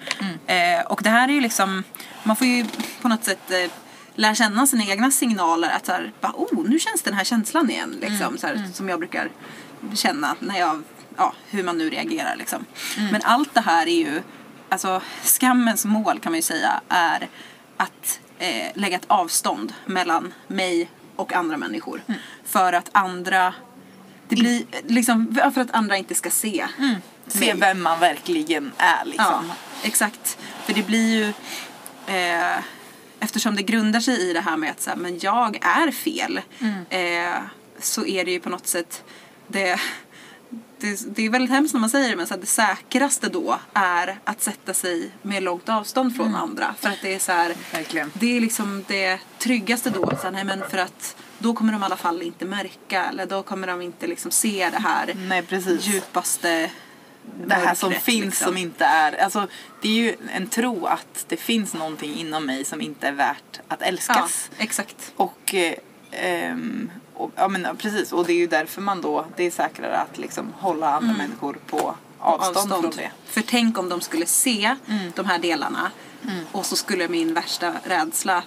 [0.47, 1.85] Eh, och det här är ju liksom,
[2.23, 2.67] man får ju
[3.03, 3.71] på något sätt eh,
[4.15, 5.71] lära känna sina egna signaler.
[5.71, 7.99] Att så här, bara, oh, nu känns den här känslan igen.
[8.01, 9.31] Liksom, så här, Som jag brukar
[9.95, 10.83] känna när jag,
[11.17, 12.67] ja, hur man nu reagerar liksom.
[13.13, 14.23] Men allt det här är ju,
[14.69, 17.29] alltså skammens mål kan man ju säga är
[17.77, 22.03] att eh, lägga ett avstånd mellan mig och andra människor.
[22.45, 23.55] För att andra
[24.29, 26.67] det blir liksom för att andra inte ska se
[27.27, 27.55] Se mig.
[27.61, 29.53] vem man verkligen är Ja, liksom.
[29.83, 30.39] exakt.
[30.65, 31.29] För det blir ju
[32.15, 32.59] eh,
[33.21, 36.41] eftersom det grundar sig i det här med att så här, men jag är fel
[36.91, 37.35] eh,
[37.79, 39.05] så är det ju på något sätt
[39.49, 39.81] det,
[40.79, 44.19] det, det är väldigt hemskt när man säger det men så det säkraste då är
[44.25, 46.75] att sätta sig med långt avstånd från andra.
[46.81, 47.55] För att det är så här,
[48.15, 50.11] det är liksom det tryggaste då.
[50.11, 53.27] Så här, nej, men för att då kommer de i alla fall inte märka eller
[53.27, 55.43] då kommer de inte liksom se det här Nej
[55.81, 56.71] djupaste
[57.47, 58.47] det här som mörkret, finns liksom.
[58.47, 59.47] som inte är, alltså
[59.83, 63.61] det är ju en tro att det finns någonting inom mig som inte är värt
[63.69, 64.51] att Ja, älskas.
[64.59, 65.13] exakt.
[65.17, 65.75] Och, eh,
[66.11, 69.99] ehm, och ja men precis och det är ju därför man då, det är säkrare
[69.99, 73.11] att liksom hålla andra människor på avstånd, från det.
[73.25, 74.77] För tänk om de skulle se
[75.15, 75.91] de här delarna
[76.53, 78.43] och så skulle min värsta rädsla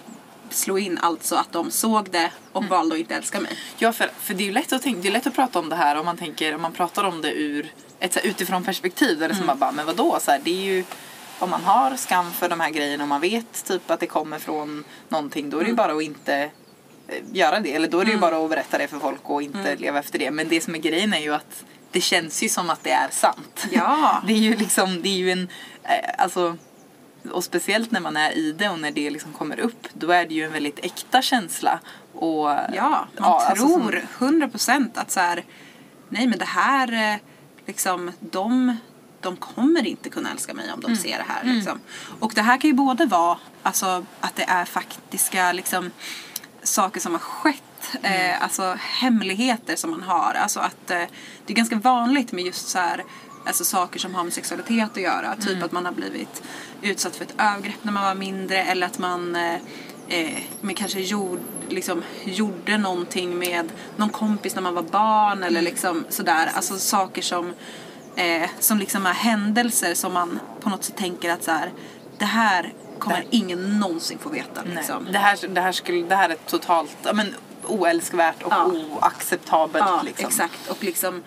[0.50, 3.58] slå in alltså att de såg det och valde att inte älska mig.
[3.78, 5.68] Ja, för, för det är ju lätt att, tänka, det är lätt att prata om
[5.68, 8.64] det här om man tänker, om man pratar om det ur ett så här, utifrån
[8.64, 9.58] perspektiv där det är som Mm.
[9.58, 10.84] bara, men vadå, så här, det är ju
[11.38, 14.38] om man har skam för de här grejerna och man vet typ att det kommer
[14.38, 15.76] från någonting då är det ju Mm.
[15.76, 16.50] bara att inte
[17.32, 17.74] göra det.
[17.74, 19.78] Eller då är det ju bara att berätta det för folk och inte Mm.
[19.78, 20.30] leva efter det.
[20.30, 23.08] Men det som är grejen är ju att det känns ju som att det är
[23.10, 23.66] sant.
[23.70, 24.22] Ja.
[24.26, 25.48] Det är ju liksom, det är ju en,
[25.82, 26.56] eh, alltså
[27.32, 30.26] och speciellt när man är i det och när det liksom kommer upp då är
[30.26, 31.80] det ju en väldigt äkta känsla.
[32.14, 35.44] Och, Ja, man alltså som- tror 100% att så här,
[36.08, 37.18] nej men det här, eh,
[37.66, 38.76] liksom, de,
[39.20, 41.54] de kommer inte kunna älska mig om de ser det här.
[41.54, 41.80] Liksom.
[42.20, 45.90] Och det här kan ju både vara alltså, att det är faktiska liksom,
[46.68, 50.34] saker som har skett, eh, alltså hemligheter som man har.
[50.34, 51.02] Alltså att eh,
[51.46, 53.04] det är ganska vanligt med just så här,
[53.46, 55.36] alltså saker som har med sexualitet att göra.
[55.36, 56.42] Typ att man har blivit
[56.82, 59.54] utsatt för ett övergrepp när man var mindre eller att man eh,
[60.08, 65.62] eh, men kanske gjorde, liksom, gjorde någonting med någon kompis när man var barn eller
[65.62, 66.50] liksom sådär.
[66.54, 67.54] Alltså saker som,
[68.16, 71.72] eh, som liksom är händelser som man på något sätt tänker att så här,
[72.18, 74.62] det här kommer ingen någonsin få veta.
[74.62, 75.02] Liksom.
[75.02, 77.34] Nej, det, här, det, här skulle, det här är totalt men,
[77.66, 78.66] oälskvärt och Ja.
[78.66, 79.84] oacceptabelt.
[79.88, 80.26] Ja, liksom.
[80.26, 80.68] exakt.
[80.70, 81.22] Och liksom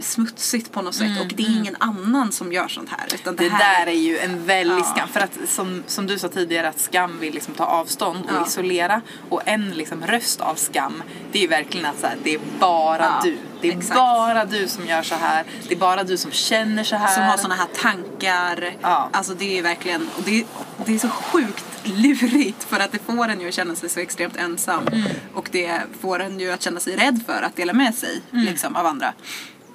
[0.00, 1.20] smutsigt på något sätt.
[1.20, 3.06] och det är ingen annan som gör sånt här.
[3.14, 4.84] Utan det, Det här där är ju en väldig Ja.
[4.94, 5.08] skam.
[5.08, 8.46] För att som, som du sa tidigare att skam vill liksom ta avstånd och Ja.
[8.46, 9.00] isolera.
[9.28, 12.40] Och en liksom röst av skam det är ju verkligen att så här, det är
[12.60, 13.36] bara Ja, du.
[13.60, 13.94] Det är exakt.
[13.94, 15.44] bara du som gör så här.
[15.68, 17.14] Det är bara du som känner så här.
[17.14, 18.74] som har såna här tankar.
[18.82, 19.08] Ja.
[19.12, 20.44] Alltså det är verkligen, och det,
[20.86, 24.00] det är så sjukt lurigt för att det får en ju att känna sig så
[24.00, 24.86] extremt ensam.
[24.92, 25.02] Mm.
[25.34, 28.44] Och det får en ju att känna sig rädd för att dela med sig Mm.
[28.44, 29.12] liksom, av andra.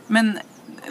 [0.08, 0.40] Men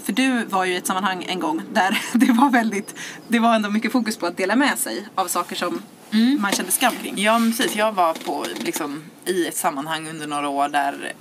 [0.04, 2.94] för du var ju i ett sammanhang en gång där det var väldigt,
[3.28, 6.42] det var ändå mycket fokus på att dela med sig av saker som Mm.
[6.42, 7.18] man kände skam kring.
[7.18, 11.12] Ja precis, jag var på, liksom, i ett sammanhang under några år där,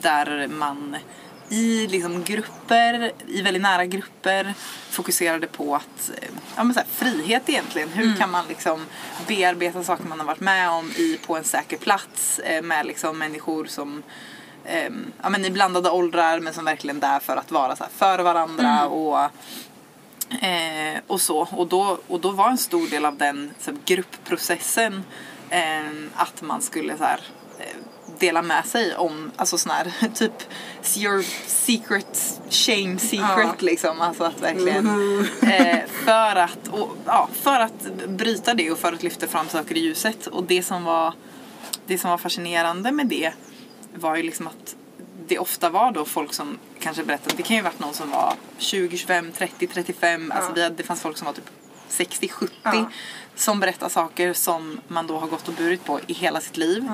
[0.00, 0.96] där man
[1.48, 4.54] i liksom, grupper, i väldigt nära grupper
[4.90, 7.88] fokuserade på att, eh, ja men så här, frihet egentligen.
[7.88, 8.86] Hur kan man liksom
[9.26, 13.18] bearbeta saker man har varit med om i, på en säker plats eh, med liksom,
[13.18, 14.02] människor som
[14.64, 14.90] eh,
[15.22, 18.18] ja, men i blandade åldrar men som verkligen är där för att vara så för
[18.18, 19.30] varandra och
[20.30, 21.48] Eh, och så.
[21.52, 25.04] Och då, och då var en stor del av den så här, gruppprocessen
[25.50, 27.20] eh, att man skulle så här,
[27.58, 27.76] eh,
[28.18, 30.32] dela med sig om, alltså sån här typ
[30.96, 33.54] your secret shame secret Ja.
[33.58, 34.00] liksom.
[34.00, 34.86] Alltså att verkligen
[35.42, 39.76] eh, för att, och, ja, för att bryta det och för att lyfta fram saker
[39.76, 40.26] i ljuset.
[40.26, 41.14] Och det som var,
[41.86, 43.32] det som var fascinerande med det
[43.94, 44.76] var ju liksom att
[45.26, 48.34] det ofta var då folk som kanske berättade, det kan ju varit någon som var
[48.58, 51.50] 20, 25, 30, 35, alltså vi hade, det fanns folk som var typ
[51.88, 52.90] 60, 70 Ja.
[53.34, 56.88] som berättar saker som man då har gått och burit på i hela sitt liv.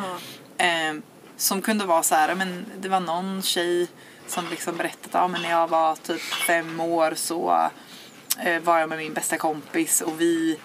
[0.59, 0.95] Eh,
[1.37, 3.89] som kunde vara så här, men det var någon tjej
[4.27, 7.71] som liksom berättade att ja, men när jag var typ fem år så
[8.39, 10.59] eh, var jag med min bästa kompis och vi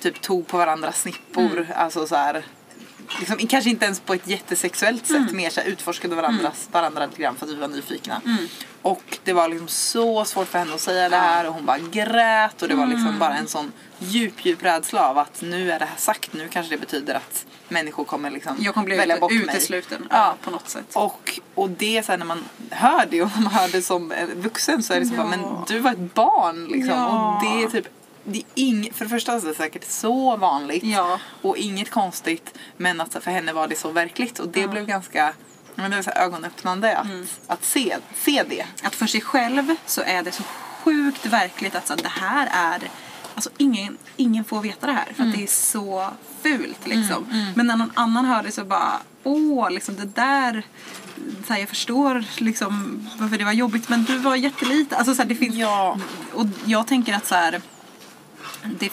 [0.00, 1.66] typ tog på varandras snippor.
[1.74, 2.44] Alltså så här,
[3.18, 7.22] liksom, kanske inte ens på ett jättesexuellt sätt, mer så här, utforskade varandras, varandra lite
[7.22, 8.20] grann för att vi var nyfikna.
[8.82, 11.78] Och det var liksom så svårt för henne att säga det här och hon bara
[11.78, 15.78] grät och det var liksom bara en sån djup, djup rädsla av att nu är
[15.78, 19.18] det här sagt, nu kanske det betyder att människor kommer liksom Jag kommer bli välja
[19.20, 19.40] bort mig.
[19.42, 20.16] utesluten Ja.
[20.16, 20.34] ja.
[20.44, 20.86] på något sätt.
[20.96, 24.82] Och, och det så här, när man hör det och man hör det som vuxen
[24.82, 25.22] så är det som Ja.
[25.22, 26.94] bara, men du var ett barn liksom.
[26.96, 27.36] Ja.
[27.36, 27.86] Och det är typ,
[28.32, 31.20] det är ing, för det första så är det säkert så vanligt Ja.
[31.42, 35.32] och inget konstigt men att för henne var det så verkligt och det blev ganska
[35.74, 37.26] men det var så ögonöppnande att, Mm.
[37.46, 38.66] att se, se det.
[38.82, 40.42] att för sig själv så är det så
[40.84, 42.90] sjukt verkligt att så, det här är
[43.34, 45.28] Alltså ingen, ingen får veta det här för Mm.
[45.30, 46.10] att det är så
[46.42, 47.52] fult liksom.
[47.56, 48.92] Men när någon annan hör det så bara
[49.24, 50.62] åh, liksom det där
[51.46, 54.96] så här, jag förstår liksom varför det var jobbigt men du var jättelite.
[54.96, 55.98] Alltså så här, det finns Ja.
[56.34, 57.60] och jag tänker att så här
[58.64, 58.90] det,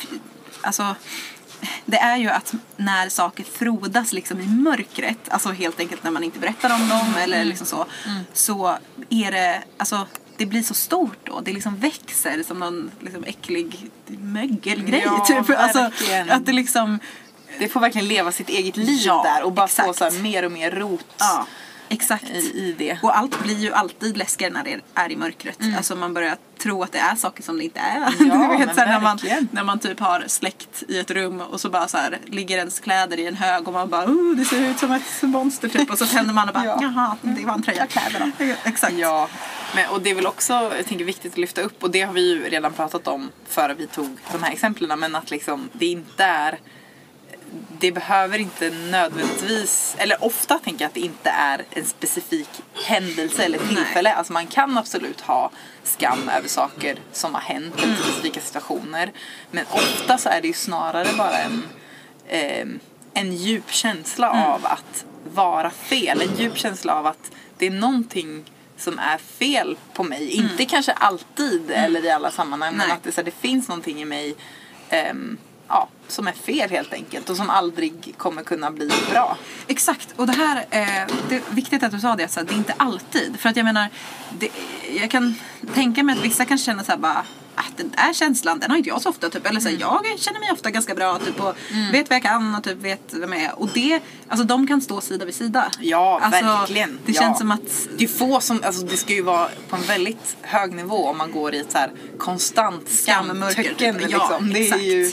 [0.62, 0.96] alltså
[1.86, 6.24] det är ju att när saker frodas liksom i mörkret, alltså helt enkelt när man
[6.24, 7.86] inte berättar om dem eller liksom så,
[8.34, 8.78] så
[9.10, 11.40] är det, alltså det blir så stort då.
[11.40, 15.60] Det liksom växer som någon liksom äcklig mögelgrej Ja, typ.
[15.60, 15.92] Alltså,
[16.30, 17.00] att det liksom,
[17.60, 19.98] Det får verkligen leva sitt eget liv Ja, där och bara få exakt.
[19.98, 21.48] så här, mer och mer rot ja,
[21.90, 22.30] exakt.
[22.30, 22.98] i, i det.
[23.04, 25.60] Och allt blir ju alltid läskigare när det är i mörkret.
[25.78, 28.00] Alltså man börjar tro att det är saker som det inte är.
[28.00, 29.20] Ja, du men vet, så när, man,
[29.52, 32.80] när man typ har släkt i ett rum och så bara så här, ligger ens
[32.80, 35.92] kläder i en hög och man bara oh, det ser ut som ett monster typ.
[35.92, 36.80] Och så tänder man och bara Ja.
[36.82, 37.88] jaha, det var en tröja.
[37.88, 38.46] Kläder då.
[38.64, 38.94] Exakt.
[38.94, 39.30] Ja,
[39.76, 42.14] men, och det är väl också jag tänker, viktigt att lyfta upp och det har
[42.14, 45.86] vi ju redan pratat om före vi tog de här exemplen men att liksom det
[45.86, 46.60] inte är
[47.80, 52.50] det behöver inte nödvändigtvis, eller ofta tänker jag att det inte är en specifik
[52.86, 54.14] händelse eller tillfälle.
[54.14, 55.52] Alltså man kan absolut ha
[55.84, 59.12] skam över saker som har hänt eller specifika situationer.
[59.52, 61.64] Men ofta så är det ju snarare bara en,
[62.28, 62.68] eh,
[63.14, 66.22] en djup känsla av att vara fel.
[66.22, 70.30] En djup känsla av att det är någonting som är fel på mig.
[70.30, 72.98] Inte kanske alltid eller i alla sammanhang men Nej.
[72.98, 74.36] att det, så här, det finns någonting i mig
[74.90, 75.38] ja,
[76.08, 79.38] som är fel helt enkelt och som aldrig kommer kunna bli bra.
[79.68, 82.54] Exakt, och det här, eh, det är viktigt att du sa det, så att det
[82.54, 83.40] är inte alltid.
[83.40, 83.90] För att jag menar,
[84.40, 84.50] det,
[85.00, 85.36] jag kan
[85.74, 88.78] tänka mig att vissa kan känna så här bara att den där känslan, den har
[88.78, 89.30] inte jag så ofta.
[89.30, 89.46] Typ.
[89.46, 91.56] Eller så här, jag känner mig ofta ganska bra typ, och
[91.92, 93.60] vet vad jag kan och typ, vet vem jag är.
[93.60, 95.72] Och det, alltså de kan stå sida vid sida.
[95.80, 97.00] Ja, alltså, verkligen.
[97.06, 97.22] Det ja.
[97.22, 100.38] känns som att Det är få som, alltså det ska ju vara på en väldigt
[100.42, 103.96] hög nivå om man går i ett så här konstant skamtöcken.
[104.00, 104.12] typ.
[104.12, 104.54] Ja, liksom.
[104.54, 104.82] Det är exakt.
[104.82, 105.12] ju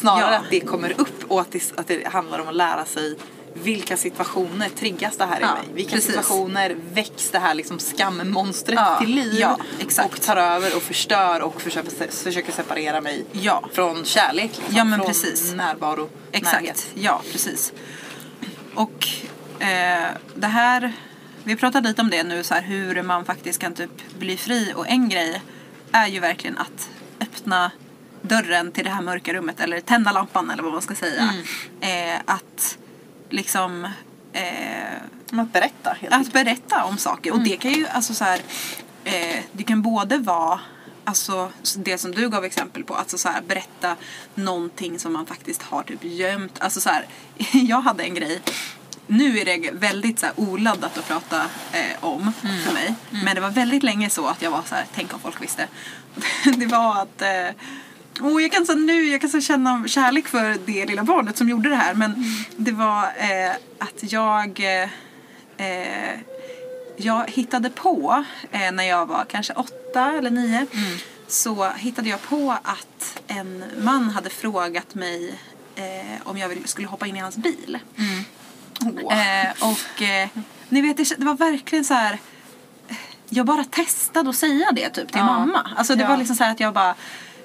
[0.00, 0.38] snarare Ja.
[0.38, 3.16] att det kommer upp och att det, att det handlar om att lära sig
[3.54, 5.74] vilka situationer triggas det här Ja, i mig?
[5.74, 6.06] Vilka precis.
[6.06, 9.34] situationer väcks det här liksom skammonstret Ja, till liv?
[9.40, 9.58] ja.
[10.04, 13.62] Och tar över och förstör och försöker, försöker separera mig Ja.
[13.72, 14.50] från kärlek.
[14.56, 15.52] Liksom, Ja, men från precis.
[15.54, 16.90] närvaro, Exakt, närhet.
[16.94, 17.72] ja precis.
[18.74, 19.08] Och
[19.62, 20.92] eh, det här,
[21.44, 24.72] vi pratade lite om det nu så här hur man faktiskt kan typ bli fri
[24.76, 25.42] och en grej
[25.92, 26.88] är ju verkligen att
[27.20, 27.70] öppna
[28.22, 31.34] dörren till det här mörka rummet eller tända lampan eller vad man ska säga.
[31.80, 32.14] Mm.
[32.14, 32.78] Eh, att
[33.30, 33.84] liksom
[34.32, 37.32] eh, Att berätta helt att berätta om saker.
[37.32, 38.40] Och det kan ju alltså så här,
[39.04, 40.60] eh, det kan både vara
[41.04, 43.96] Alltså det som du gav exempel på, alltså så här, berätta
[44.34, 46.60] någonting som man faktiskt har typ gömt.
[46.60, 47.06] Alltså så här,
[47.52, 48.40] jag hade en grej,
[49.06, 52.32] nu är det väldigt så här, oladdat att prata eh, om
[52.64, 52.94] för mig.
[53.10, 55.68] Men det var väldigt länge så att jag var så här, tänk om folk visste.
[56.56, 57.50] det var att eh,
[58.20, 61.48] Oh, jag kan så nu jag kan så känna kärlek för det lilla barnet som
[61.48, 62.24] gjorde det här men
[62.56, 64.88] det var eh, att jag eh,
[65.66, 66.18] eh,
[66.96, 70.66] jag hittade på eh, när jag var kanske åtta eller nio
[71.28, 75.34] så hittade jag på att en man hade frågat mig
[75.76, 77.78] eh, om jag skulle hoppa in i hans bil.
[79.10, 80.28] Eh, och eh,
[80.68, 82.18] ni vet, det, var verkligen så här.
[83.28, 85.24] Jag bara testade att säga det typ till Ja.
[85.26, 85.70] mamma.
[85.76, 86.08] Alltså det Ja.
[86.08, 86.94] var liksom så här att jag bara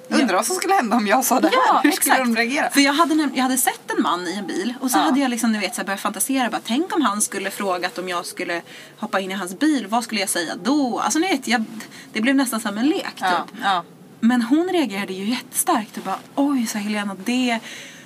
[0.08, 1.54] Undrar vad som skulle hända om jag sa det här?
[1.68, 2.06] Ja, Hur exakt.
[2.06, 2.70] skulle de reagera?
[2.70, 5.02] För jag hade, jag hade sett en man i en bil och så Ja.
[5.02, 6.50] hade jag liksom, ni vet, så här börjat fantisera.
[6.50, 8.62] Bara, tänk om han skulle frågat om jag skulle
[8.98, 9.86] hoppa in i hans bil.
[9.88, 11.00] Vad skulle jag säga då?
[11.00, 11.64] Alltså ni vet, jag,
[12.12, 13.14] det blev nästan som en lek typ.
[13.20, 13.84] Ja, ja.
[14.20, 17.58] Men hon reagerade ju jättestarkt och bara oj, sa Helena, det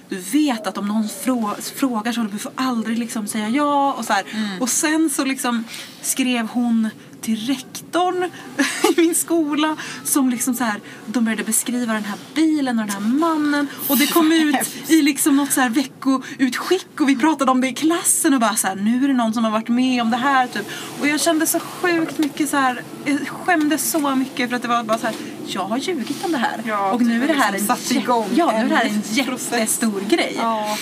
[0.08, 4.04] du vet att om någon frå- frågar så du får aldrig liksom säga ja och
[4.04, 4.12] så.
[4.12, 4.60] Mm.
[4.62, 5.64] Och sen så liksom
[6.02, 6.88] skrev hon
[7.20, 8.24] till rektorn
[8.96, 12.94] i min skola som liksom så här, de började beskriva den här bilen och den
[12.94, 17.50] här mannen och det kom ut i liksom något så här veckoutskick och vi pratade
[17.50, 19.68] om det i klassen och bara så här, nu är det någon som har varit
[19.68, 20.66] med om det här typ.
[21.00, 24.68] Och jag kände så sjukt mycket så här, jag skämdes så mycket för att det
[24.68, 26.62] var bara så här, jag har ljugit om det här.
[26.64, 28.74] Ja, och nu du är det här liksom en, satt igång ja, nu är det
[28.74, 30.34] här en jättestor grej.
[30.36, 30.76] Ja.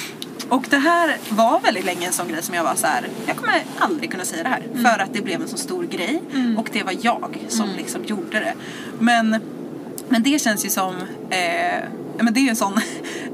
[0.49, 3.37] Och det här var väldigt länge en sån grej som jag var så här, jag
[3.37, 4.63] kommer aldrig kunna säga det här.
[4.73, 4.85] Mm.
[4.85, 6.23] För att det blev en så stor grej.
[6.59, 8.55] Och det var jag som liksom gjorde det.
[8.99, 9.37] Men,
[10.09, 10.95] men det känns ju som,
[11.31, 11.85] eh,
[12.19, 12.81] men det är ju en sån,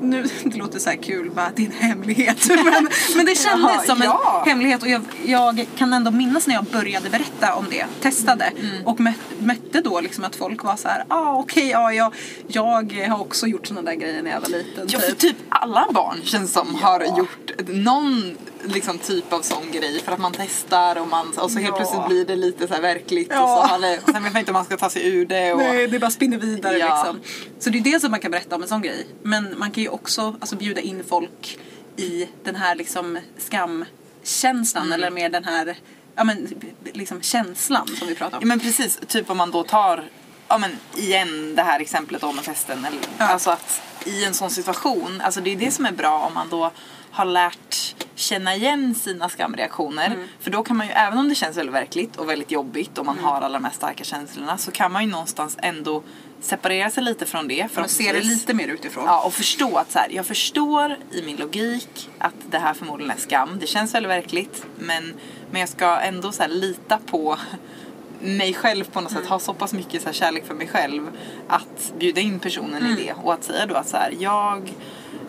[0.04, 2.48] nu det låter så här kul bara, det är en hemlighet.
[2.48, 4.42] men, men det kändes Ja, som ja.
[4.44, 8.44] en hemlighet och jag, jag kan ändå minnas när jag började berätta om det, testade.
[8.44, 8.86] Mm.
[8.86, 12.14] Och mö, mötte då liksom att folk var så här, ah, okej, ja, jag,
[12.46, 14.86] jag har också gjort såna där grejer när jag var liten.
[14.88, 15.18] Ja, för typ.
[15.18, 20.18] typ alla barn känns som har gjort någon liksom, typ av sån grej för att
[20.18, 21.76] man testar och, man, och så helt Ja.
[21.76, 23.66] plötsligt blir det lite så här verkligt och, Ja.
[23.68, 25.52] så har det, och sen vet man inte om man ska ta sig ur det.
[25.52, 26.96] Och, Nej, det bara spinner vidare Ja.
[27.04, 27.20] liksom.
[27.58, 29.06] Så det är det som man kan berätta om en sån grej.
[29.22, 31.58] Men man kan ju också alltså, bjuda in folk
[31.96, 35.76] i den här liksom skamkänslan eller mer den här
[36.14, 36.48] ja, men,
[36.92, 38.42] liksom, känslan som vi pratar om.
[38.42, 40.04] Ja men precis, typ om man då tar,
[40.54, 42.84] ja men igen det här exemplet om festen.
[42.84, 43.24] Eller, Ja.
[43.24, 46.48] Alltså att i en sån situation, alltså det är det som är bra om man
[46.50, 46.70] då
[47.10, 50.06] har lärt känna igen sina skamreaktioner.
[50.06, 50.28] Mm.
[50.40, 53.06] För då kan man ju, även om det känns väldigt verkligt och väldigt jobbigt och
[53.06, 53.24] man Mm.
[53.30, 56.02] har alla de här starka känslorna så kan man ju någonstans ändå
[56.40, 57.72] separera sig lite från det.
[57.72, 59.04] För att se det lite mer utifrån.
[59.06, 63.16] Ja, och förstå att så här, jag förstår i min logik att det här förmodligen
[63.16, 63.58] är skam.
[63.60, 64.66] Det känns väldigt verkligt.
[64.78, 65.14] Men,
[65.50, 67.38] men jag ska ändå så här, lita på
[68.24, 69.26] mig själv på något sätt.
[69.26, 71.10] Ha så pass mycket så här, kärlek för mig själv.
[71.48, 73.14] Att bjuda in personen i det.
[73.22, 74.72] Och att säga då att så här, jag...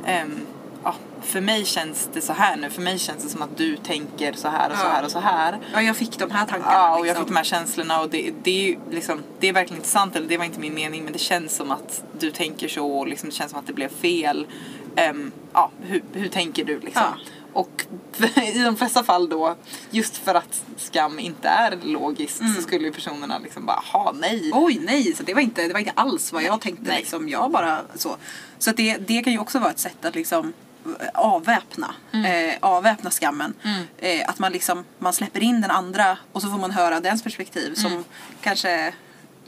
[0.06, 0.40] ehm,
[0.84, 2.70] ja, för mig känns det så här nu.
[2.70, 4.90] För mig känns det som att du tänker så här och så Ja.
[4.90, 5.60] här och så här.
[5.74, 6.74] Ja, jag fick de här tankarna.
[6.74, 7.24] Ja, och jag liksom.
[7.26, 10.28] fick de här känslorna och det, det, är liksom, det är verkligen inte sant, eller
[10.28, 13.30] det var inte min mening, men det känns som att du tänker så och liksom,
[13.30, 14.48] det känns som att det blev fel.
[14.96, 17.04] Ehm, ja, hur, hur tänker du liksom?
[17.16, 17.32] Ja.
[17.56, 17.86] Och
[18.54, 19.56] i de flesta fall då,
[19.92, 22.54] just för att skam inte är logiskt Mm.
[22.56, 24.52] så skulle ju personerna liksom bara, ha nej.
[24.54, 26.84] Oj nej, så det var inte, det var inte alls vad jag tänkte.
[26.88, 26.98] Nej.
[27.00, 28.16] Liksom, jag bara så.
[28.60, 30.54] Så att det, det kan ju också vara ett sätt att liksom
[30.86, 32.50] eh, avväpna, Mm.
[32.50, 33.54] eh, avväpna skammen.
[33.98, 37.24] Eh, att man liksom, man släpper in den andra och så får man höra dens
[37.24, 38.04] perspektiv som Mm.
[38.42, 38.94] kanske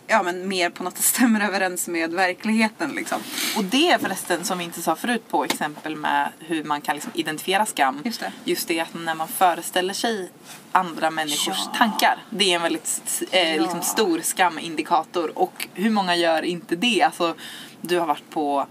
[0.07, 2.91] ja, men mer på något sätt stämmer överens med verkligheten.
[2.91, 3.19] Liksom.
[3.57, 6.95] Och det är förresten som vi inte sa förut på exempel med hur man kan
[6.95, 8.01] liksom identifiera skam.
[8.05, 8.31] Just det.
[8.43, 10.29] Just det att när man föreställer sig
[10.71, 11.73] andra människors Ja.
[11.77, 12.17] tankar.
[12.29, 13.61] Det är en väldigt eh, Ja.
[13.61, 15.37] liksom stor skamindikator.
[15.37, 17.01] Och hur många gör inte det?
[17.03, 17.35] Alltså,
[17.81, 18.67] du har varit på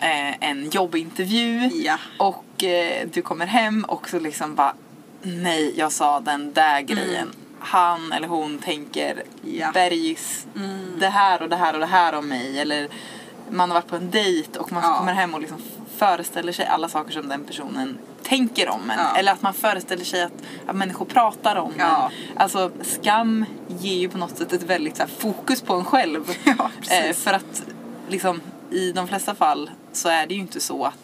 [0.00, 1.98] eh, en jobbintervju Ja.
[2.18, 4.74] och eh, du kommer hem och så liksom bara
[5.22, 7.28] nej jag sa den där grejen.
[7.60, 9.70] Han eller hon tänker Ja.
[9.74, 10.46] bergis
[10.98, 12.58] det här och det här och det här om mig.
[12.60, 12.88] Eller
[13.50, 14.98] man har varit på en dejt och man Ja.
[14.98, 15.58] kommer hem och liksom
[15.96, 18.98] föreställer sig alla saker som den personen tänker om en.
[18.98, 19.16] Ja.
[19.16, 20.32] Eller att man föreställer sig att,
[20.66, 22.10] att människor pratar om Ja.
[22.32, 22.38] en.
[22.38, 26.24] Alltså skam ger ju på något sätt ett väldigt så här, fokus på en själv.
[26.44, 27.62] Ja, eh, för att
[28.08, 28.40] liksom
[28.70, 30.94] i de flesta fall så är det ju inte så att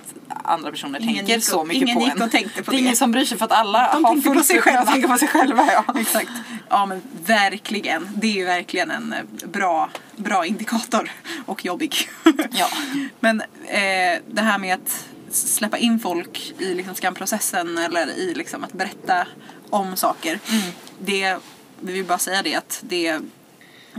[0.45, 2.23] andra personer Ingen tänker gick så och- mycket ingen på gick en.
[2.23, 2.83] och tänkte på det är det.
[2.85, 4.93] ingen som bryr sig för att alla De har tänker fullt sig själva.
[4.93, 5.67] tänka på sig själva.
[5.73, 5.95] Ja.
[6.01, 6.31] Exakt.
[6.69, 8.09] Ja men verkligen.
[8.15, 11.11] Det är ju verkligen en eh, bra, bra indikator.
[11.47, 11.95] Och jobbig.
[12.51, 12.69] Ja.
[13.21, 18.65] Men eh, det här med att släppa in folk i liksom skamprocessen eller i liksom
[18.65, 19.27] att berätta
[19.71, 20.39] om saker.
[20.99, 21.37] Det,
[21.81, 23.21] vi vill bara säga det att det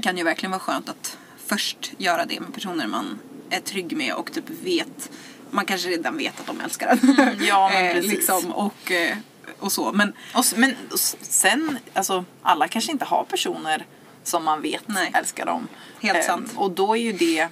[0.04, 3.20] kan ju verkligen vara skönt att först göra det med personer man
[3.50, 5.10] är trygg med och typ vet
[5.52, 7.38] man kanske redan vet att de älskar en.
[7.48, 8.12] ja, men Eh, precis.
[8.12, 9.18] liksom, och, eh,
[9.60, 9.92] och så.
[9.94, 13.86] Men Och, men och sen, alltså alla kanske inte har personer
[14.24, 15.12] som man vet Nej.
[15.14, 15.68] älskar dem.
[16.02, 16.54] Helt sant.
[16.56, 17.48] Och då är ju det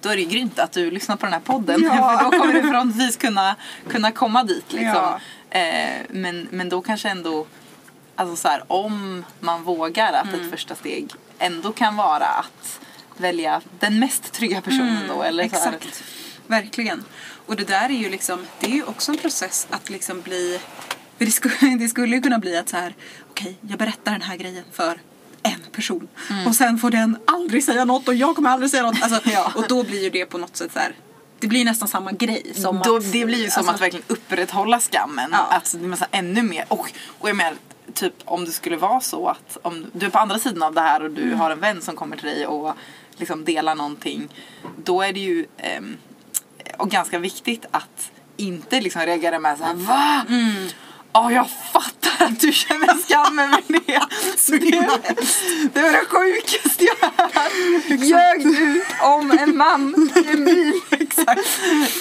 [0.00, 1.82] då är det ju grymt att du lyssnar på den här podden.
[1.82, 2.18] Ja.
[2.18, 3.56] För då kommer du förhoppningsvis kunna,
[3.88, 4.72] kunna komma dit.
[4.72, 4.86] Liksom.
[5.50, 5.58] Ja.
[5.58, 7.46] Eh, men, men då kanske ändå,
[8.16, 10.40] alltså så här, om man vågar att Mm.
[10.40, 12.80] ett första steg ändå kan vara att
[13.22, 15.22] välja den mest trygga personen då.
[15.22, 15.56] Eller så.
[15.56, 16.02] Mm, Exakt.
[16.46, 17.04] Verkligen.
[17.46, 20.60] Och det där är ju liksom, det är ju också en process att liksom bli,
[21.18, 22.94] för det skulle, det skulle ju kunna bli att så här,
[23.30, 25.00] okej, jag berättar den här grejen för
[25.42, 26.08] en person
[26.46, 29.02] och sen får den aldrig säga något och jag kommer aldrig säga något.
[29.02, 29.52] Alltså, Ja.
[29.54, 30.94] Och då blir ju det på något sätt så här,
[31.38, 34.04] det blir nästan samma grej som Då, att, det blir ju som alltså, att verkligen
[34.08, 35.28] upprätthålla skammen.
[35.32, 35.38] Ja.
[35.38, 36.64] Alltså, det är ännu mer.
[36.68, 37.54] Och, och jag menar,
[37.94, 40.80] typ om det skulle vara så att om du är på andra sidan av det
[40.80, 41.38] här och du Mm.
[41.40, 42.74] har en vän som kommer till dig och
[43.16, 44.28] liksom delar någonting.
[44.84, 45.96] Då är det ju ehm,
[46.76, 50.24] och ganska viktigt att inte liksom reagera med så här va?
[50.28, 50.68] Mm.
[51.12, 54.02] Ja, jag fattar att du känner skam över det.
[54.36, 54.98] Så himla
[55.72, 57.52] det var det sjukaste jag hört.
[57.88, 60.72] Ljög du om en man i en bil?
[60.90, 61.40] Exakt.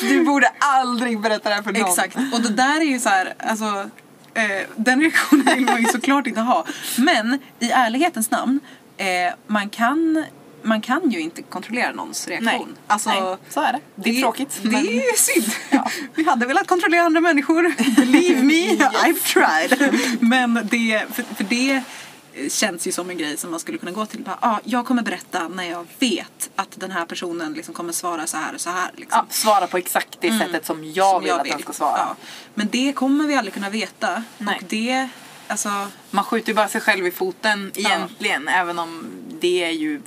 [0.02, 1.90] Du borde aldrig berätta det här för någon.
[1.90, 2.18] Exakt.
[2.34, 3.90] Och det där är ju så här, alltså
[4.34, 6.66] eh, den reaktionen vill man ju såklart inte ha.
[6.98, 8.60] Men i ärlighetens namn,
[8.98, 10.26] eh, man, kan,
[10.64, 12.68] man kan ju inte kontrollera någons reaktion.
[12.68, 13.80] Nej, Alltså, Nej, så är det.
[13.96, 14.60] Det är tråkigt.
[14.64, 15.52] Det men- är synd.
[15.70, 15.92] Ja.
[16.16, 17.96] Vi hade velat kontrollera andra människor.
[17.96, 19.94] Believe me, I've tried.
[20.20, 21.84] Men det, för, för det
[22.50, 24.22] känns ju som en grej som man skulle kunna gå till.
[24.24, 28.28] Bara, ah, jag kommer berätta när jag vet att den här personen liksom kommer svara
[28.28, 28.92] så här och så här.
[28.96, 29.26] Liksom.
[29.30, 31.98] ja, svara på exakt det sättet som jag Som vill att den ska svara.
[31.98, 32.16] Ja.
[32.54, 34.24] Men det kommer vi aldrig kunna veta.
[34.38, 34.56] Nej.
[34.62, 35.10] Och det,
[35.48, 38.48] alltså, Man skjuter ju bara sig själv i foten egentligen.
[38.48, 39.06] Även om
[39.42, 40.02] det är ju,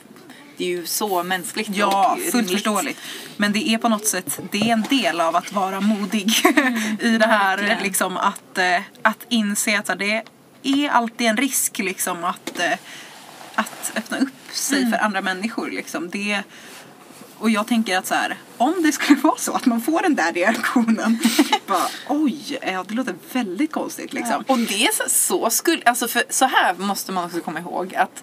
[0.57, 2.99] det är ju så mänskligt ja, och fullt förståeligt.
[3.37, 6.29] Men det är på något sätt, det är en del av att vara modig
[7.01, 7.57] i det här.
[7.57, 7.83] verkligen.
[7.83, 10.23] Liksom att, eh, att inse att det
[10.63, 12.79] är alltid en risk liksom att, eh,
[13.55, 15.71] att öppna upp sig för andra människor.
[15.71, 16.11] Liksom.
[16.11, 16.43] Det,
[17.39, 20.15] och jag tänker att så här, om det skulle vara så att man får den
[20.15, 21.19] där reaktionen.
[21.67, 24.45] bara, Oj, ja, det låter väldigt konstigt liksom.
[24.47, 27.95] Och det är så, så skulle, alltså för så här måste man också komma ihåg
[27.95, 28.23] att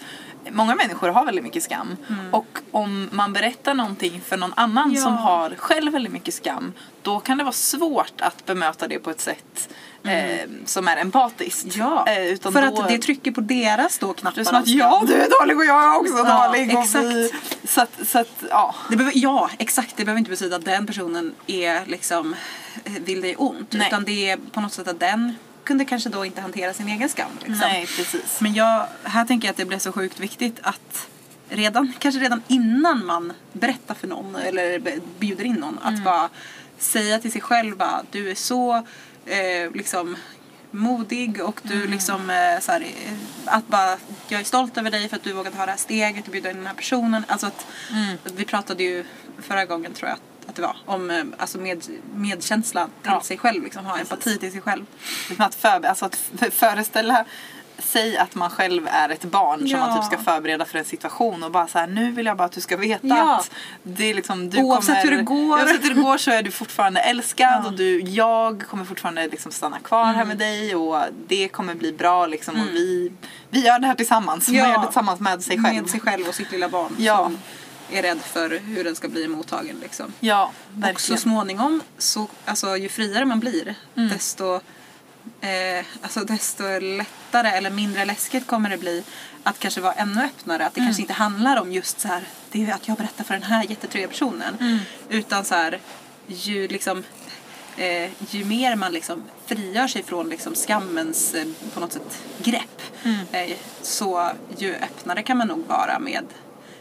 [0.52, 1.98] många människor har väldigt mycket skam.
[2.32, 4.96] Och om man berättar någonting för någon annan Mm.
[4.96, 5.02] Ja.
[5.04, 9.10] som har själv väldigt mycket skam då kan det vara svårt att bemöta det på
[9.10, 9.70] ett sätt
[10.04, 11.76] eh, som är empatiskt.
[11.76, 11.88] Mm.
[11.88, 14.44] Ja, Eh, utan för då, att det trycker på deras då knappar.
[14.44, 16.70] som att ja, du är dålig och jag är också Ja, dålig.
[16.74, 17.06] Exakt.
[17.06, 17.32] vi,
[17.68, 18.76] så, att, så att, ja.
[18.90, 19.98] Det behöver, ja, exakt.
[19.98, 22.36] Det behöver inte betyda att den personen är liksom
[22.84, 23.74] eh, vill dig ont.
[23.74, 23.88] Nej.
[23.88, 27.10] Utan det är på något sätt att den kunde kanske då inte hantera sin egen
[27.10, 27.32] skam.
[27.40, 27.56] Liksom.
[27.60, 28.42] Nej, precis.
[28.42, 31.08] Men jag, här tänker jag att det blir så sjukt viktigt att
[31.50, 34.80] redan, kanske redan innan man berättar för någon eller
[35.20, 35.94] bjuder in någon Mm.
[35.96, 36.30] att bara
[36.78, 38.76] säga till sig själv bara du är så
[39.26, 40.18] eh, liksom
[40.72, 41.92] modig och du Mm.
[41.92, 43.14] liksom eh, så här, eh,
[43.46, 43.98] att bara
[44.28, 46.50] jag är stolt över dig för att du vågat ta det här steget och bjuda
[46.52, 47.26] in den här personen.
[47.28, 48.18] Alltså att, Mm.
[48.36, 49.06] vi pratade ju
[49.42, 50.18] förra gången tror jag
[50.48, 51.84] att, det var om eh, alltså med,
[52.16, 53.22] medkänsla till Ja.
[53.22, 54.86] sig själv liksom ha empati till sig själv.
[55.38, 56.16] Att, för, alltså att
[56.52, 57.26] föreställa
[57.84, 59.78] säg att man själv är ett barn som Ja.
[59.78, 62.44] man typ ska förbereda för en situation och bara så här, nu vill jag bara
[62.44, 63.36] att du ska veta Ja.
[63.38, 63.52] att
[63.84, 65.36] det är liksom, du Oavsett kommer, hur det går.
[65.60, 67.68] Oavsett hur det går så är du fortfarande älskad Ja.
[67.68, 70.16] och du, jag kommer fortfarande liksom stanna kvar Mm.
[70.16, 73.12] här med dig och det kommer bli bra liksom och vi,
[73.50, 74.48] vi gör det här tillsammans.
[74.48, 75.76] Man gör det tillsammans med sig själv.
[75.82, 77.18] Med sig själv och sitt lilla barn Ja.
[77.24, 77.38] som
[77.92, 79.76] är rädd för hur den ska bli mottagen.
[79.82, 80.14] Liksom.
[80.20, 81.22] Ja, Och så verkligen.
[81.22, 84.10] småningom, så, alltså, ju friare man blir, Mm.
[84.10, 84.56] desto,
[85.42, 89.04] eh, alltså, desto lättare eller mindre läskigt kommer det bli
[89.44, 90.66] att kanske vara ännu öppnare.
[90.66, 90.88] Att det Mm.
[90.88, 93.64] kanske inte handlar om just så här, det är att jag berättar för den här
[93.70, 94.58] jättetrygga personen.
[94.60, 94.80] Mm.
[95.10, 95.80] Utan så här,
[96.28, 97.04] ju liksom
[97.78, 102.82] Eh, ju mer man liksom frigör sig från liksom skammens eh, på något sätt grepp
[103.04, 103.20] Mm.
[103.32, 106.26] eh, så ju öppnare kan man nog vara med,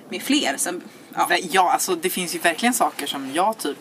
[0.09, 0.55] med fler.
[0.57, 0.83] Sen,
[1.15, 1.29] ja.
[1.51, 1.73] Ja.
[1.73, 3.79] alltså det finns ju verkligen saker som jag typ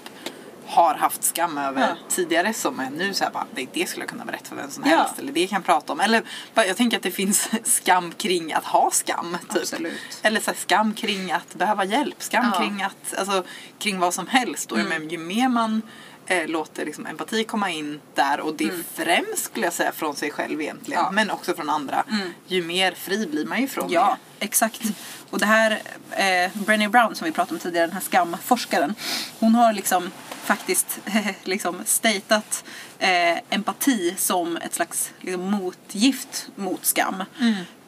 [0.66, 1.96] har haft skam över Ja.
[2.10, 4.72] tidigare som är nu så här bara, det, det skulle jag kunna berätta för vem
[4.72, 4.98] som Ja.
[4.98, 6.00] helst eller det kan jag prata om.
[6.00, 6.24] Eller
[6.54, 9.38] bara, jag tänker att det finns skam kring att ha skam.
[9.50, 9.62] Typ.
[9.62, 10.00] Absolut.
[10.22, 12.60] Eller så här, skam kring att behöva hjälp, skam Ja.
[12.60, 13.44] kring att, alltså
[13.80, 14.72] kring vad som helst.
[14.72, 14.90] Och Mm.
[14.90, 15.82] men, ju mer man
[16.30, 20.32] eh, låter liksom, empati komma in där och det främst skulle jag säga från sig
[20.32, 21.00] själv egentligen.
[21.00, 21.06] Mm.
[21.06, 21.12] Ja.
[21.12, 22.04] Men också från andra.
[22.12, 22.34] Mm.
[22.48, 24.82] Ju mer fri blir man ju från Ja, exakt.
[25.30, 28.96] Och det här, eh, Brené Brown som vi pratade om tidigare, den här skamforskaren.
[29.40, 30.12] Hon har liksom
[30.44, 31.00] faktiskt
[31.44, 32.64] liksom statat
[33.00, 37.24] eh, empati som ett slags liksom, motgift mot skam.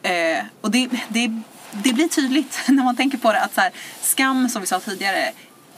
[0.02, 3.72] Eh, och det, det, det blir tydligt när man tänker på det att så här,
[4.00, 5.32] skam som vi sa tidigare,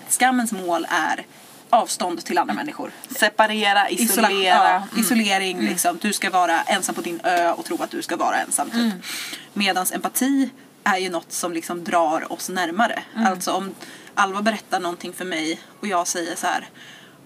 [0.09, 1.27] skammens mål är
[1.71, 2.91] avstånd till andra människor.
[3.17, 4.83] Separera, Isola- isolera.
[4.95, 5.99] ja, Isolering, liksom.
[6.03, 8.71] Du ska vara ensam på din ö och tro att du ska vara ensam.
[8.71, 8.95] Typ.
[9.53, 10.51] Medans empati
[10.85, 13.03] är ju något som liksom drar oss närmare.
[13.17, 13.75] Alltså om
[14.15, 16.69] Alva berättar någonting för mig och jag säger så här.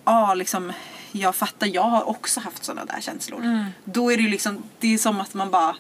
[0.05, 0.73] Ja, liksom,
[1.13, 3.67] jag fattar, jag har också haft sådana där känslor.
[3.85, 5.77] Då är det ju liksom, det är som att man bara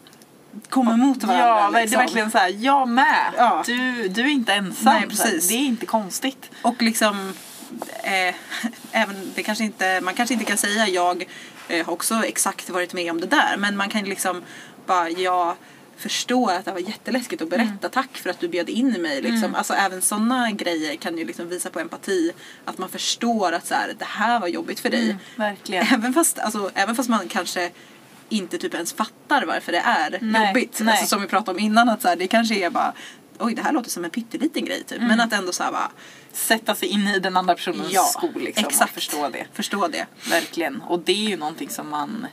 [0.69, 1.47] kommer mot varandra.
[1.47, 1.99] Ja, det är liksom.
[1.99, 3.33] verkligen så här, jag med.
[3.37, 3.63] Ja.
[3.67, 4.85] Du, du är inte ensam.
[4.95, 5.49] Nej, precis.
[5.49, 6.51] Det är inte konstigt.
[6.63, 7.35] Och liksom,
[8.03, 8.35] eh,
[8.93, 11.29] även, det kanske inte, man kanske inte kan säga jag
[11.69, 13.57] eh, har också exakt varit med om det där.
[13.59, 14.43] Men man kan liksom
[14.87, 15.57] bara, jag
[15.97, 17.65] förstår att det var jätteläskigt att berätta.
[17.65, 17.91] Mm.
[17.91, 19.23] Tack för att du bjöd in mig.
[19.23, 19.55] Liksom.
[19.55, 22.33] Alltså även sådana grejer kan ju liksom visa på empati.
[22.65, 25.17] Att man förstår att så här, det här var jobbigt för dig.
[25.37, 25.57] Mm.
[25.93, 27.71] Även, fast, alltså, även fast man kanske
[28.29, 30.81] inte typ ens fattar varför det är Nej, jobbigt.
[30.81, 30.93] nej.
[30.93, 32.93] Alltså, som vi pratade om innan att så här, det kanske är bara
[33.39, 34.99] Oj det här låter som en pytteliten grej typ.
[34.99, 35.09] Mm.
[35.09, 35.73] Men att ändå så här
[36.33, 38.91] Sätta sig in i den andra personens Ja, skor liksom, exakt.
[38.91, 39.47] och förstå det.
[39.53, 40.07] Förstå det.
[40.31, 40.83] Verkligen.
[40.83, 42.27] Och det är ju någonting som man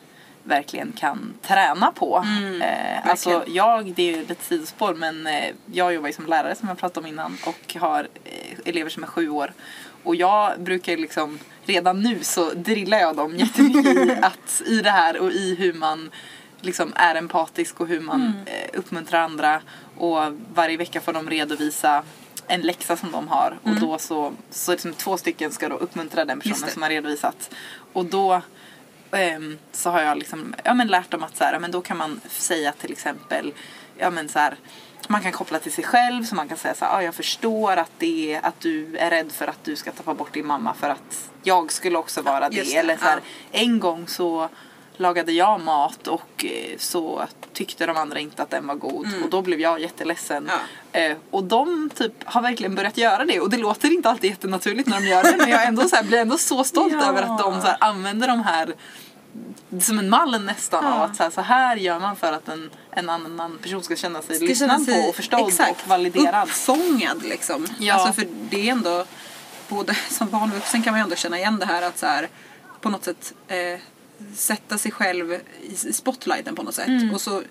[0.43, 2.23] verkligen kan träna på.
[2.25, 6.25] Mm, eh, alltså jag, det är ju ett sidospår men eh, jag jobbar ju som
[6.25, 9.53] lärare som jag pratade om innan och har eh, elever som är sju år.
[10.03, 14.91] Och jag brukar liksom, redan nu så drillar jag dem jättemycket i, att, i det
[14.91, 16.11] här och i hur man
[16.61, 18.35] liksom är empatisk och hur man Mm.
[18.45, 19.61] eh, uppmuntrar andra.
[19.97, 20.19] Och
[20.53, 22.03] varje vecka får de redovisa
[22.47, 26.25] en läxa som de har och då så, så liksom två stycken ska då uppmuntra
[26.25, 26.41] den Mm.
[26.41, 27.49] Personen som har redovisat.
[27.93, 28.41] Och då
[29.11, 31.81] ehm, så har jag liksom, ja, men lärt dem att så här, ja, men då
[31.81, 33.53] kan man säga till exempel
[33.97, 34.55] ja, men så här,
[35.07, 37.77] man kan koppla till sig själv så man kan säga så här, ja, jag förstår
[37.77, 40.73] att, det är, att du är rädd för att du ska tappa bort din mamma
[40.73, 42.61] för att jag skulle också vara det.
[42.63, 43.19] Det, Eller så här,
[43.51, 43.59] ja.
[43.59, 44.49] en gång så
[44.97, 49.29] lagade jag mat och eh, så tyckte de andra inte att den var god och
[49.29, 50.37] då blev jag jätteledsen.
[50.37, 50.55] Mm.
[50.91, 50.99] Ja.
[50.99, 54.87] Eh, och de typ har verkligen börjat göra det och det låter inte alltid jättenaturligt
[54.89, 57.09] när de gör det men jag ändå så här, blir ändå så stolt Ja.
[57.09, 58.73] över att de så här, använder de här
[59.81, 60.93] som en mall nästan Ja.
[60.93, 63.95] av att så här, så här gör man för att en, en annan person ska
[63.95, 66.43] känna sig Ska lyssnad känna sig- på och förstådd exakt, och validerad.
[66.47, 67.67] Uppfångad liksom.
[67.79, 67.93] Ja.
[67.93, 69.05] Alltså för det är ändå,
[69.69, 72.05] både som barn och vuxen kan man ju ändå känna igen det här att så
[72.05, 72.29] här,
[72.81, 73.79] på något sätt eh,
[74.35, 76.87] sätta sig själv i spotlighten på något sätt.
[76.87, 77.13] Mm.
[77.13, 77.41] Och så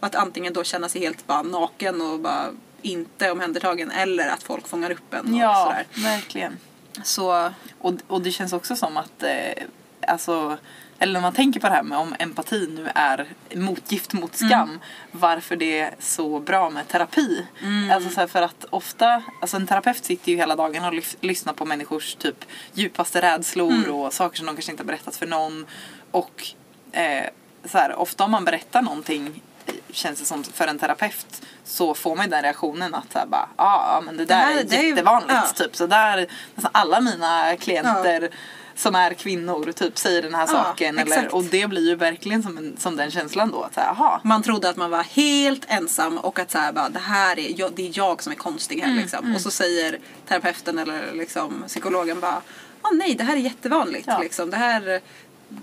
[0.00, 2.50] att antingen då känna sig helt bara naken och bara
[2.82, 5.64] inte omhändertagen eller att folk fångar upp en och Ja,
[5.94, 6.08] sådär.
[6.10, 6.56] verkligen.
[7.04, 9.64] Så Och, och det känns också som att eh,
[10.08, 10.56] alltså
[10.98, 14.78] eller när man tänker på det här med om empati nu är motgift mot skam
[15.12, 17.46] varför det är så bra med terapi.
[17.92, 21.52] Alltså så för att ofta, alltså en terapeut sitter ju hela dagen och lys- lyssnar
[21.52, 22.44] på människors typ
[22.74, 25.66] djupaste rädslor och saker som de kanske inte har berättat för någon.
[26.12, 26.46] Och
[26.92, 27.26] eh,
[27.64, 29.42] så här, ofta om man berättar någonting
[29.90, 33.26] känns det som för en terapeut så får man ju den reaktionen att så här
[33.26, 35.32] bara, "Ah, ja men det där här- är det är ju- jättevanligt.
[35.34, 35.48] ja.
[35.64, 35.76] Typ.
[35.76, 38.30] Så där, nästan alla mina klienter
[38.76, 40.98] som är kvinnor typ säger den här Ja, saken.
[40.98, 43.62] Eller, och det blir ju verkligen som, en, som den känslan då.
[43.62, 46.72] Att så här, aha, man trodde att man var helt ensam och att så här,
[46.72, 48.94] bara, det här är jag, det är jag som är konstig här.
[48.96, 49.34] liksom.
[49.34, 49.98] Och så säger
[50.28, 52.42] terapeuten eller liksom, psykologen bara
[52.82, 54.06] ah, nej det här är jättevanligt.
[54.06, 54.18] Ja.
[54.18, 54.50] Liksom.
[54.50, 55.00] Det här,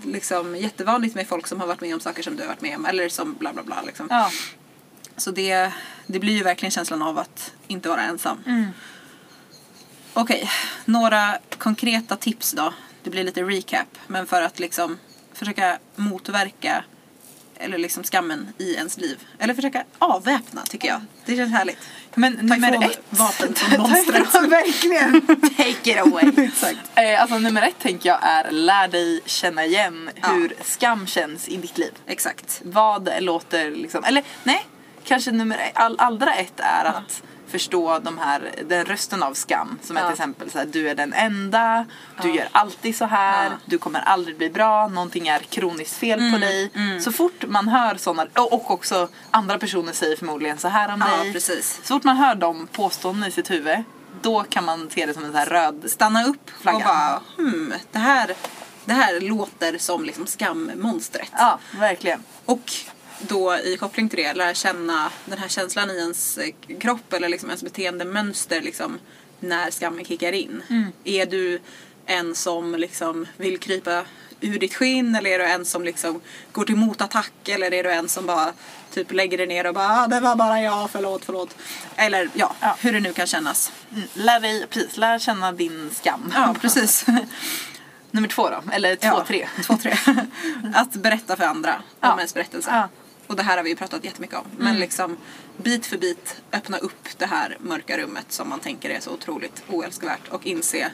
[0.04, 2.76] liksom jättevanligt med folk som har varit med om saker som du har varit med
[2.76, 4.06] om eller som bla bla bla liksom.
[4.10, 4.30] Ja.
[5.16, 5.72] Så det,
[6.06, 8.38] det blir ju verkligen känslan av att inte vara ensam.
[10.12, 10.50] Okej,
[10.84, 12.74] några konkreta tips då.
[13.02, 13.88] Det blir lite recap.
[14.06, 14.98] Men för att liksom
[15.32, 16.84] försöka motverka
[17.54, 19.18] eller liksom skammen i ens liv.
[19.38, 21.00] Eller försöka avväpna tycker jag.
[21.24, 21.78] Det känns härligt.
[22.14, 23.00] Men nummer ett.
[23.10, 24.28] vapen från monstret.
[24.32, 25.26] Ja, verkligen.
[25.56, 26.32] Take it away.
[26.46, 26.78] Exakt.
[26.94, 30.28] Eh, alltså nummer ett tänker jag är lär dig känna igen Ja.
[30.28, 31.92] hur skam känns i ditt liv.
[32.06, 32.60] Exakt.
[32.64, 34.66] Vad låter liksom, eller nej,
[35.04, 39.78] kanske nummer ett, all, allra ett är att förstå de här, den rösten av skam
[39.82, 41.86] som är till exempel så här, du är den enda,
[42.22, 46.24] du gör alltid så här, du kommer aldrig bli bra, någonting är kroniskt fel på
[46.24, 46.70] Mm, dig.
[46.74, 47.00] mm.
[47.00, 51.32] Så fort man hör sådana, och också andra personer säger förmodligen så här om dig.
[51.32, 51.80] precis.
[51.82, 53.78] Så fort man hör de påståendena i sitt huvud,
[54.22, 56.76] då kan man se det som en så här röd Stanna upp Flagga.
[56.78, 58.30] och bara hmm, det här,
[58.84, 61.30] det här låter som liksom skammonstret.
[61.38, 62.22] Ja, verkligen.
[62.44, 62.72] Och
[63.28, 67.28] då i koppling till det lära känna den här känslan i ens eh, kropp eller
[67.28, 68.98] liksom ens beteendemönster liksom,
[69.40, 70.62] när skammen kickar in.
[71.04, 71.60] Är du
[72.06, 74.04] en som liksom vill krypa
[74.40, 76.20] ur ditt skinn eller är du en som liksom
[76.52, 78.52] går till motattack eller är du en som bara
[78.92, 81.56] typ lägger dig ner och bara ah, det var bara jag, förlåt, förlåt.
[81.96, 82.76] Eller ja, Ja.
[82.80, 83.72] hur det nu kan kännas.
[83.92, 84.02] Mm.
[84.14, 86.32] Lär dig, precis, lär känna din skam.
[86.34, 87.06] Ja, precis.
[88.10, 89.48] Nummer två då, eller två, Ja, tre.
[89.66, 89.96] Två, tre.
[90.74, 92.16] att berätta för andra om Ja.
[92.18, 92.88] ens berättelse.
[93.30, 94.44] Och det här har vi ju pratat jättemycket om.
[94.58, 95.16] Men liksom
[95.56, 99.62] bit för bit öppna upp det här mörka rummet som man tänker är så otroligt
[99.68, 100.92] oälskvärt och inse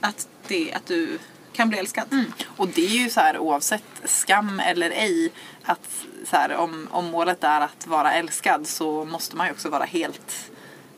[0.00, 1.18] att, det, att du
[1.52, 2.04] kan bli älskad.
[2.12, 2.32] Mm.
[2.56, 5.32] Och det är ju så här oavsett skam eller ej
[5.62, 9.68] att så här, om, om målet är att vara älskad så måste man ju också
[9.68, 10.49] vara helt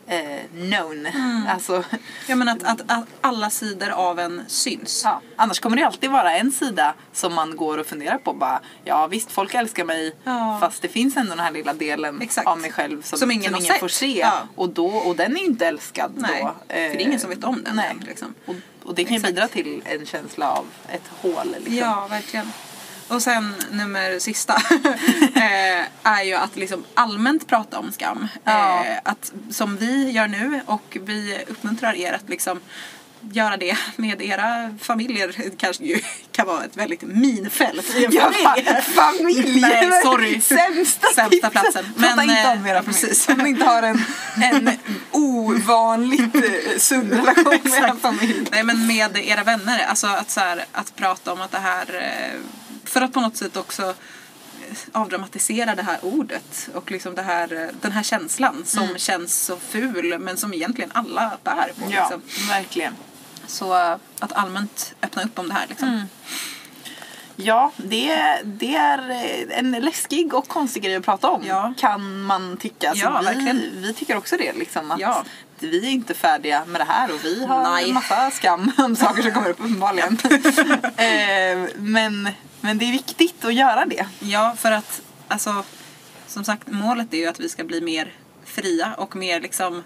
[0.07, 1.07] eh, known.
[1.49, 1.83] Alltså,
[2.27, 5.01] Ja men att, att, att alla sidor av en syns.
[5.05, 5.21] ja.
[5.35, 8.33] Annars kommer det alltid vara en sida som man går och funderar på.
[8.33, 10.57] Bara, ja visst, folk älskar mig Ja.
[10.61, 12.47] fast det finns ändå den här lilla delen Exakt.
[12.47, 13.79] av mig själv som, Som ingen har sett.
[13.79, 14.19] får se.
[14.19, 14.39] Ja.
[14.55, 16.47] Och, då, och den är ju inte älskad Nej, då.
[16.67, 17.95] för det är ingen som vet om den Nej.
[18.01, 18.33] liksom.
[18.45, 21.55] Och, och det kan ju bidra till en känsla av ett hål.
[21.57, 21.75] Liksom.
[21.75, 22.51] Ja, verkligen.
[23.07, 24.53] Och sen nummer sista
[25.35, 28.27] eh, är ju att liksom allmänt prata om skam.
[28.43, 28.85] Ja.
[28.85, 32.59] Eh, att, som vi gör nu och vi uppmuntrar er att liksom
[33.31, 35.33] göra det med era familjer.
[35.37, 35.99] Det kanske ju
[36.31, 38.67] kan vara ett väldigt minfält i en Ja, familj.
[38.69, 39.61] fa- familj!
[39.61, 40.41] Nej, sorry.
[40.41, 41.85] Sämsta, Sämsta platsen.
[41.97, 43.01] Prata Men, inte eh, om era precis.
[43.09, 43.29] precis.
[43.29, 44.05] Om ni inte har en,
[44.43, 44.69] en
[45.11, 48.01] ovanligt eh, sund relation med er Exakt.
[48.01, 48.47] familj.
[48.51, 51.85] Nej men med era vänner, alltså att, så här, att prata om att det här,
[52.01, 52.39] eh,
[52.93, 57.53] för att på något sätt också eh, avdramatisera det här ordet och liksom det här,
[57.53, 61.85] eh, den här känslan som känns så ful men som egentligen alla bär på.
[61.91, 62.47] Ja, Liksom.
[62.49, 62.93] verkligen.
[63.47, 66.07] Så eh, att allmänt öppna upp om det här liksom.
[67.35, 69.09] Ja, det, det är
[69.49, 71.41] en läskig och konstig grej att prata om.
[71.45, 71.73] Ja.
[71.77, 72.91] Kan man tycka.
[72.93, 73.61] Så Ja, vi, verkligen.
[73.75, 74.53] vi tycker också det.
[74.53, 75.23] Liksom, att Ja.
[75.59, 77.87] Vi är inte färdiga med det här och vi har Nej.
[77.87, 80.17] en massa skam om saker som kommer upp uppenbarligen.
[80.97, 82.29] Eh, men,
[82.63, 84.07] men det är viktigt att göra det.
[84.19, 85.63] Ja, för att alltså,
[86.27, 88.13] som sagt målet är ju att vi ska bli mer
[88.45, 89.83] fria och mer liksom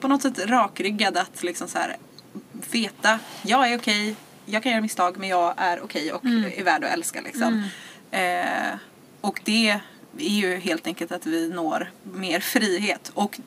[0.00, 1.96] på något sätt rakryggade att liksom så här
[2.70, 6.84] veta, jag är okej, jag kan göra misstag men jag är okej och är värd
[6.84, 7.68] att älska liksom.
[8.10, 8.78] Eh,
[9.20, 9.80] och det
[10.18, 13.40] är ju helt enkelt att vi når mer frihet och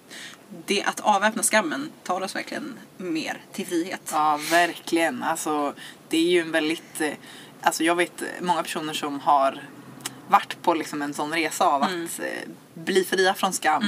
[0.66, 4.10] det att avväpna skammen tar oss verkligen mer till frihet.
[4.12, 5.24] Ja, verkligen.
[5.24, 5.74] Alltså,
[6.10, 7.02] det är ju en väldigt...
[7.62, 9.64] Alltså, jag vet många personer som har
[10.28, 12.06] varit på liksom en sån resa av Mm.
[12.06, 13.84] att eh, bli fria från skam.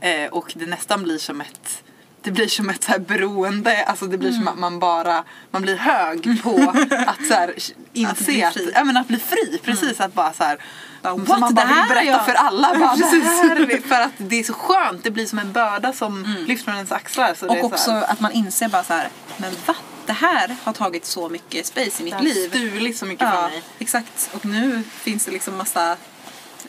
[0.00, 1.82] Eh, och det nästan blir som ett
[2.22, 4.40] det blir som ett så här beroende, alltså det blir Mm.
[4.40, 6.72] som att man bara, man blir hög på
[7.06, 7.54] att så här,
[7.92, 8.62] inse bli att, fri.
[8.62, 8.72] Mm.
[8.74, 9.58] ja, men att bli fri.
[9.64, 10.58] Precis, att bara så här,
[11.02, 11.40] Bara, som "What?
[11.40, 12.74] man bara vill berätta jag." för alla.
[12.78, 13.84] Bara, Precis.
[13.88, 16.92] För att det är så skönt, det blir som en börda som lyfts från ens
[16.92, 17.34] axlar.
[17.34, 19.74] Så det är Och så också här, att man inser bara så här, men va?
[20.06, 22.48] Det här har tagit så mycket space i mitt det har liv.
[22.48, 23.62] stulit så mycket från Ja, mig.
[23.78, 24.30] exakt.
[24.32, 25.96] Och nu finns det liksom massa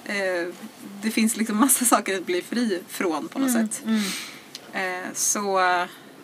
[0.06, 0.48] eh,
[1.02, 3.82] det finns liksom massa saker att bli fri från på något Mm, sätt.
[4.74, 5.62] Eh, så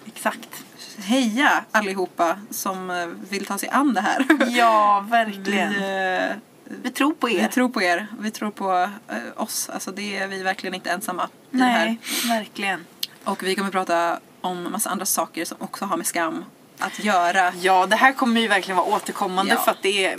[0.06, 0.50] Exakt.
[0.98, 4.26] heja allihopa som eh, vill ta sig an det här.
[4.50, 5.76] Ja, Vi, verkligen.
[5.84, 6.36] eh,
[6.66, 7.42] Vi tror på er.
[7.42, 8.08] vi tror på er.
[8.20, 8.90] Vi tror på
[9.36, 9.70] oss.
[9.70, 11.86] Alltså det är vi verkligen inte ensamma i det här.
[11.86, 12.86] Nej, verkligen.
[13.24, 16.46] Och vi kommer prata om massa andra saker som också har med skam
[16.80, 17.54] att göra.
[17.62, 19.62] Ja, det här kommer ju verkligen vara återkommande Ja.
[19.62, 20.16] för att det är,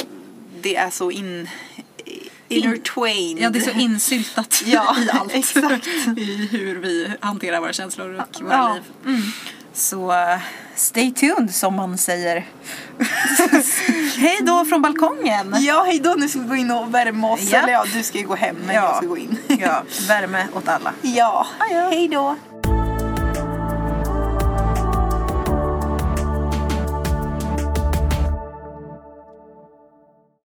[0.61, 1.49] det är så in,
[2.55, 3.39] intertwined.
[3.43, 5.33] Ja, det är så insyltat Ja, i allt.
[5.35, 5.87] exakt.
[6.17, 8.79] I hur vi hanterar våra känslor och våra Ja.
[9.05, 9.23] liv.
[9.75, 10.39] Så uh,
[10.75, 12.47] stay tuned som man säger.
[14.19, 15.57] hej då från balkongen.
[15.61, 16.15] Ja, hej då.
[16.19, 17.41] Nu ska vi gå in och värma oss.
[17.43, 17.59] Ja.
[17.59, 18.83] Eller ja, du ska ju gå hem men Ja.
[18.83, 19.39] jag ska gå in.
[19.61, 20.93] Ja, värme åt alla.
[21.03, 22.37] ja, hej då.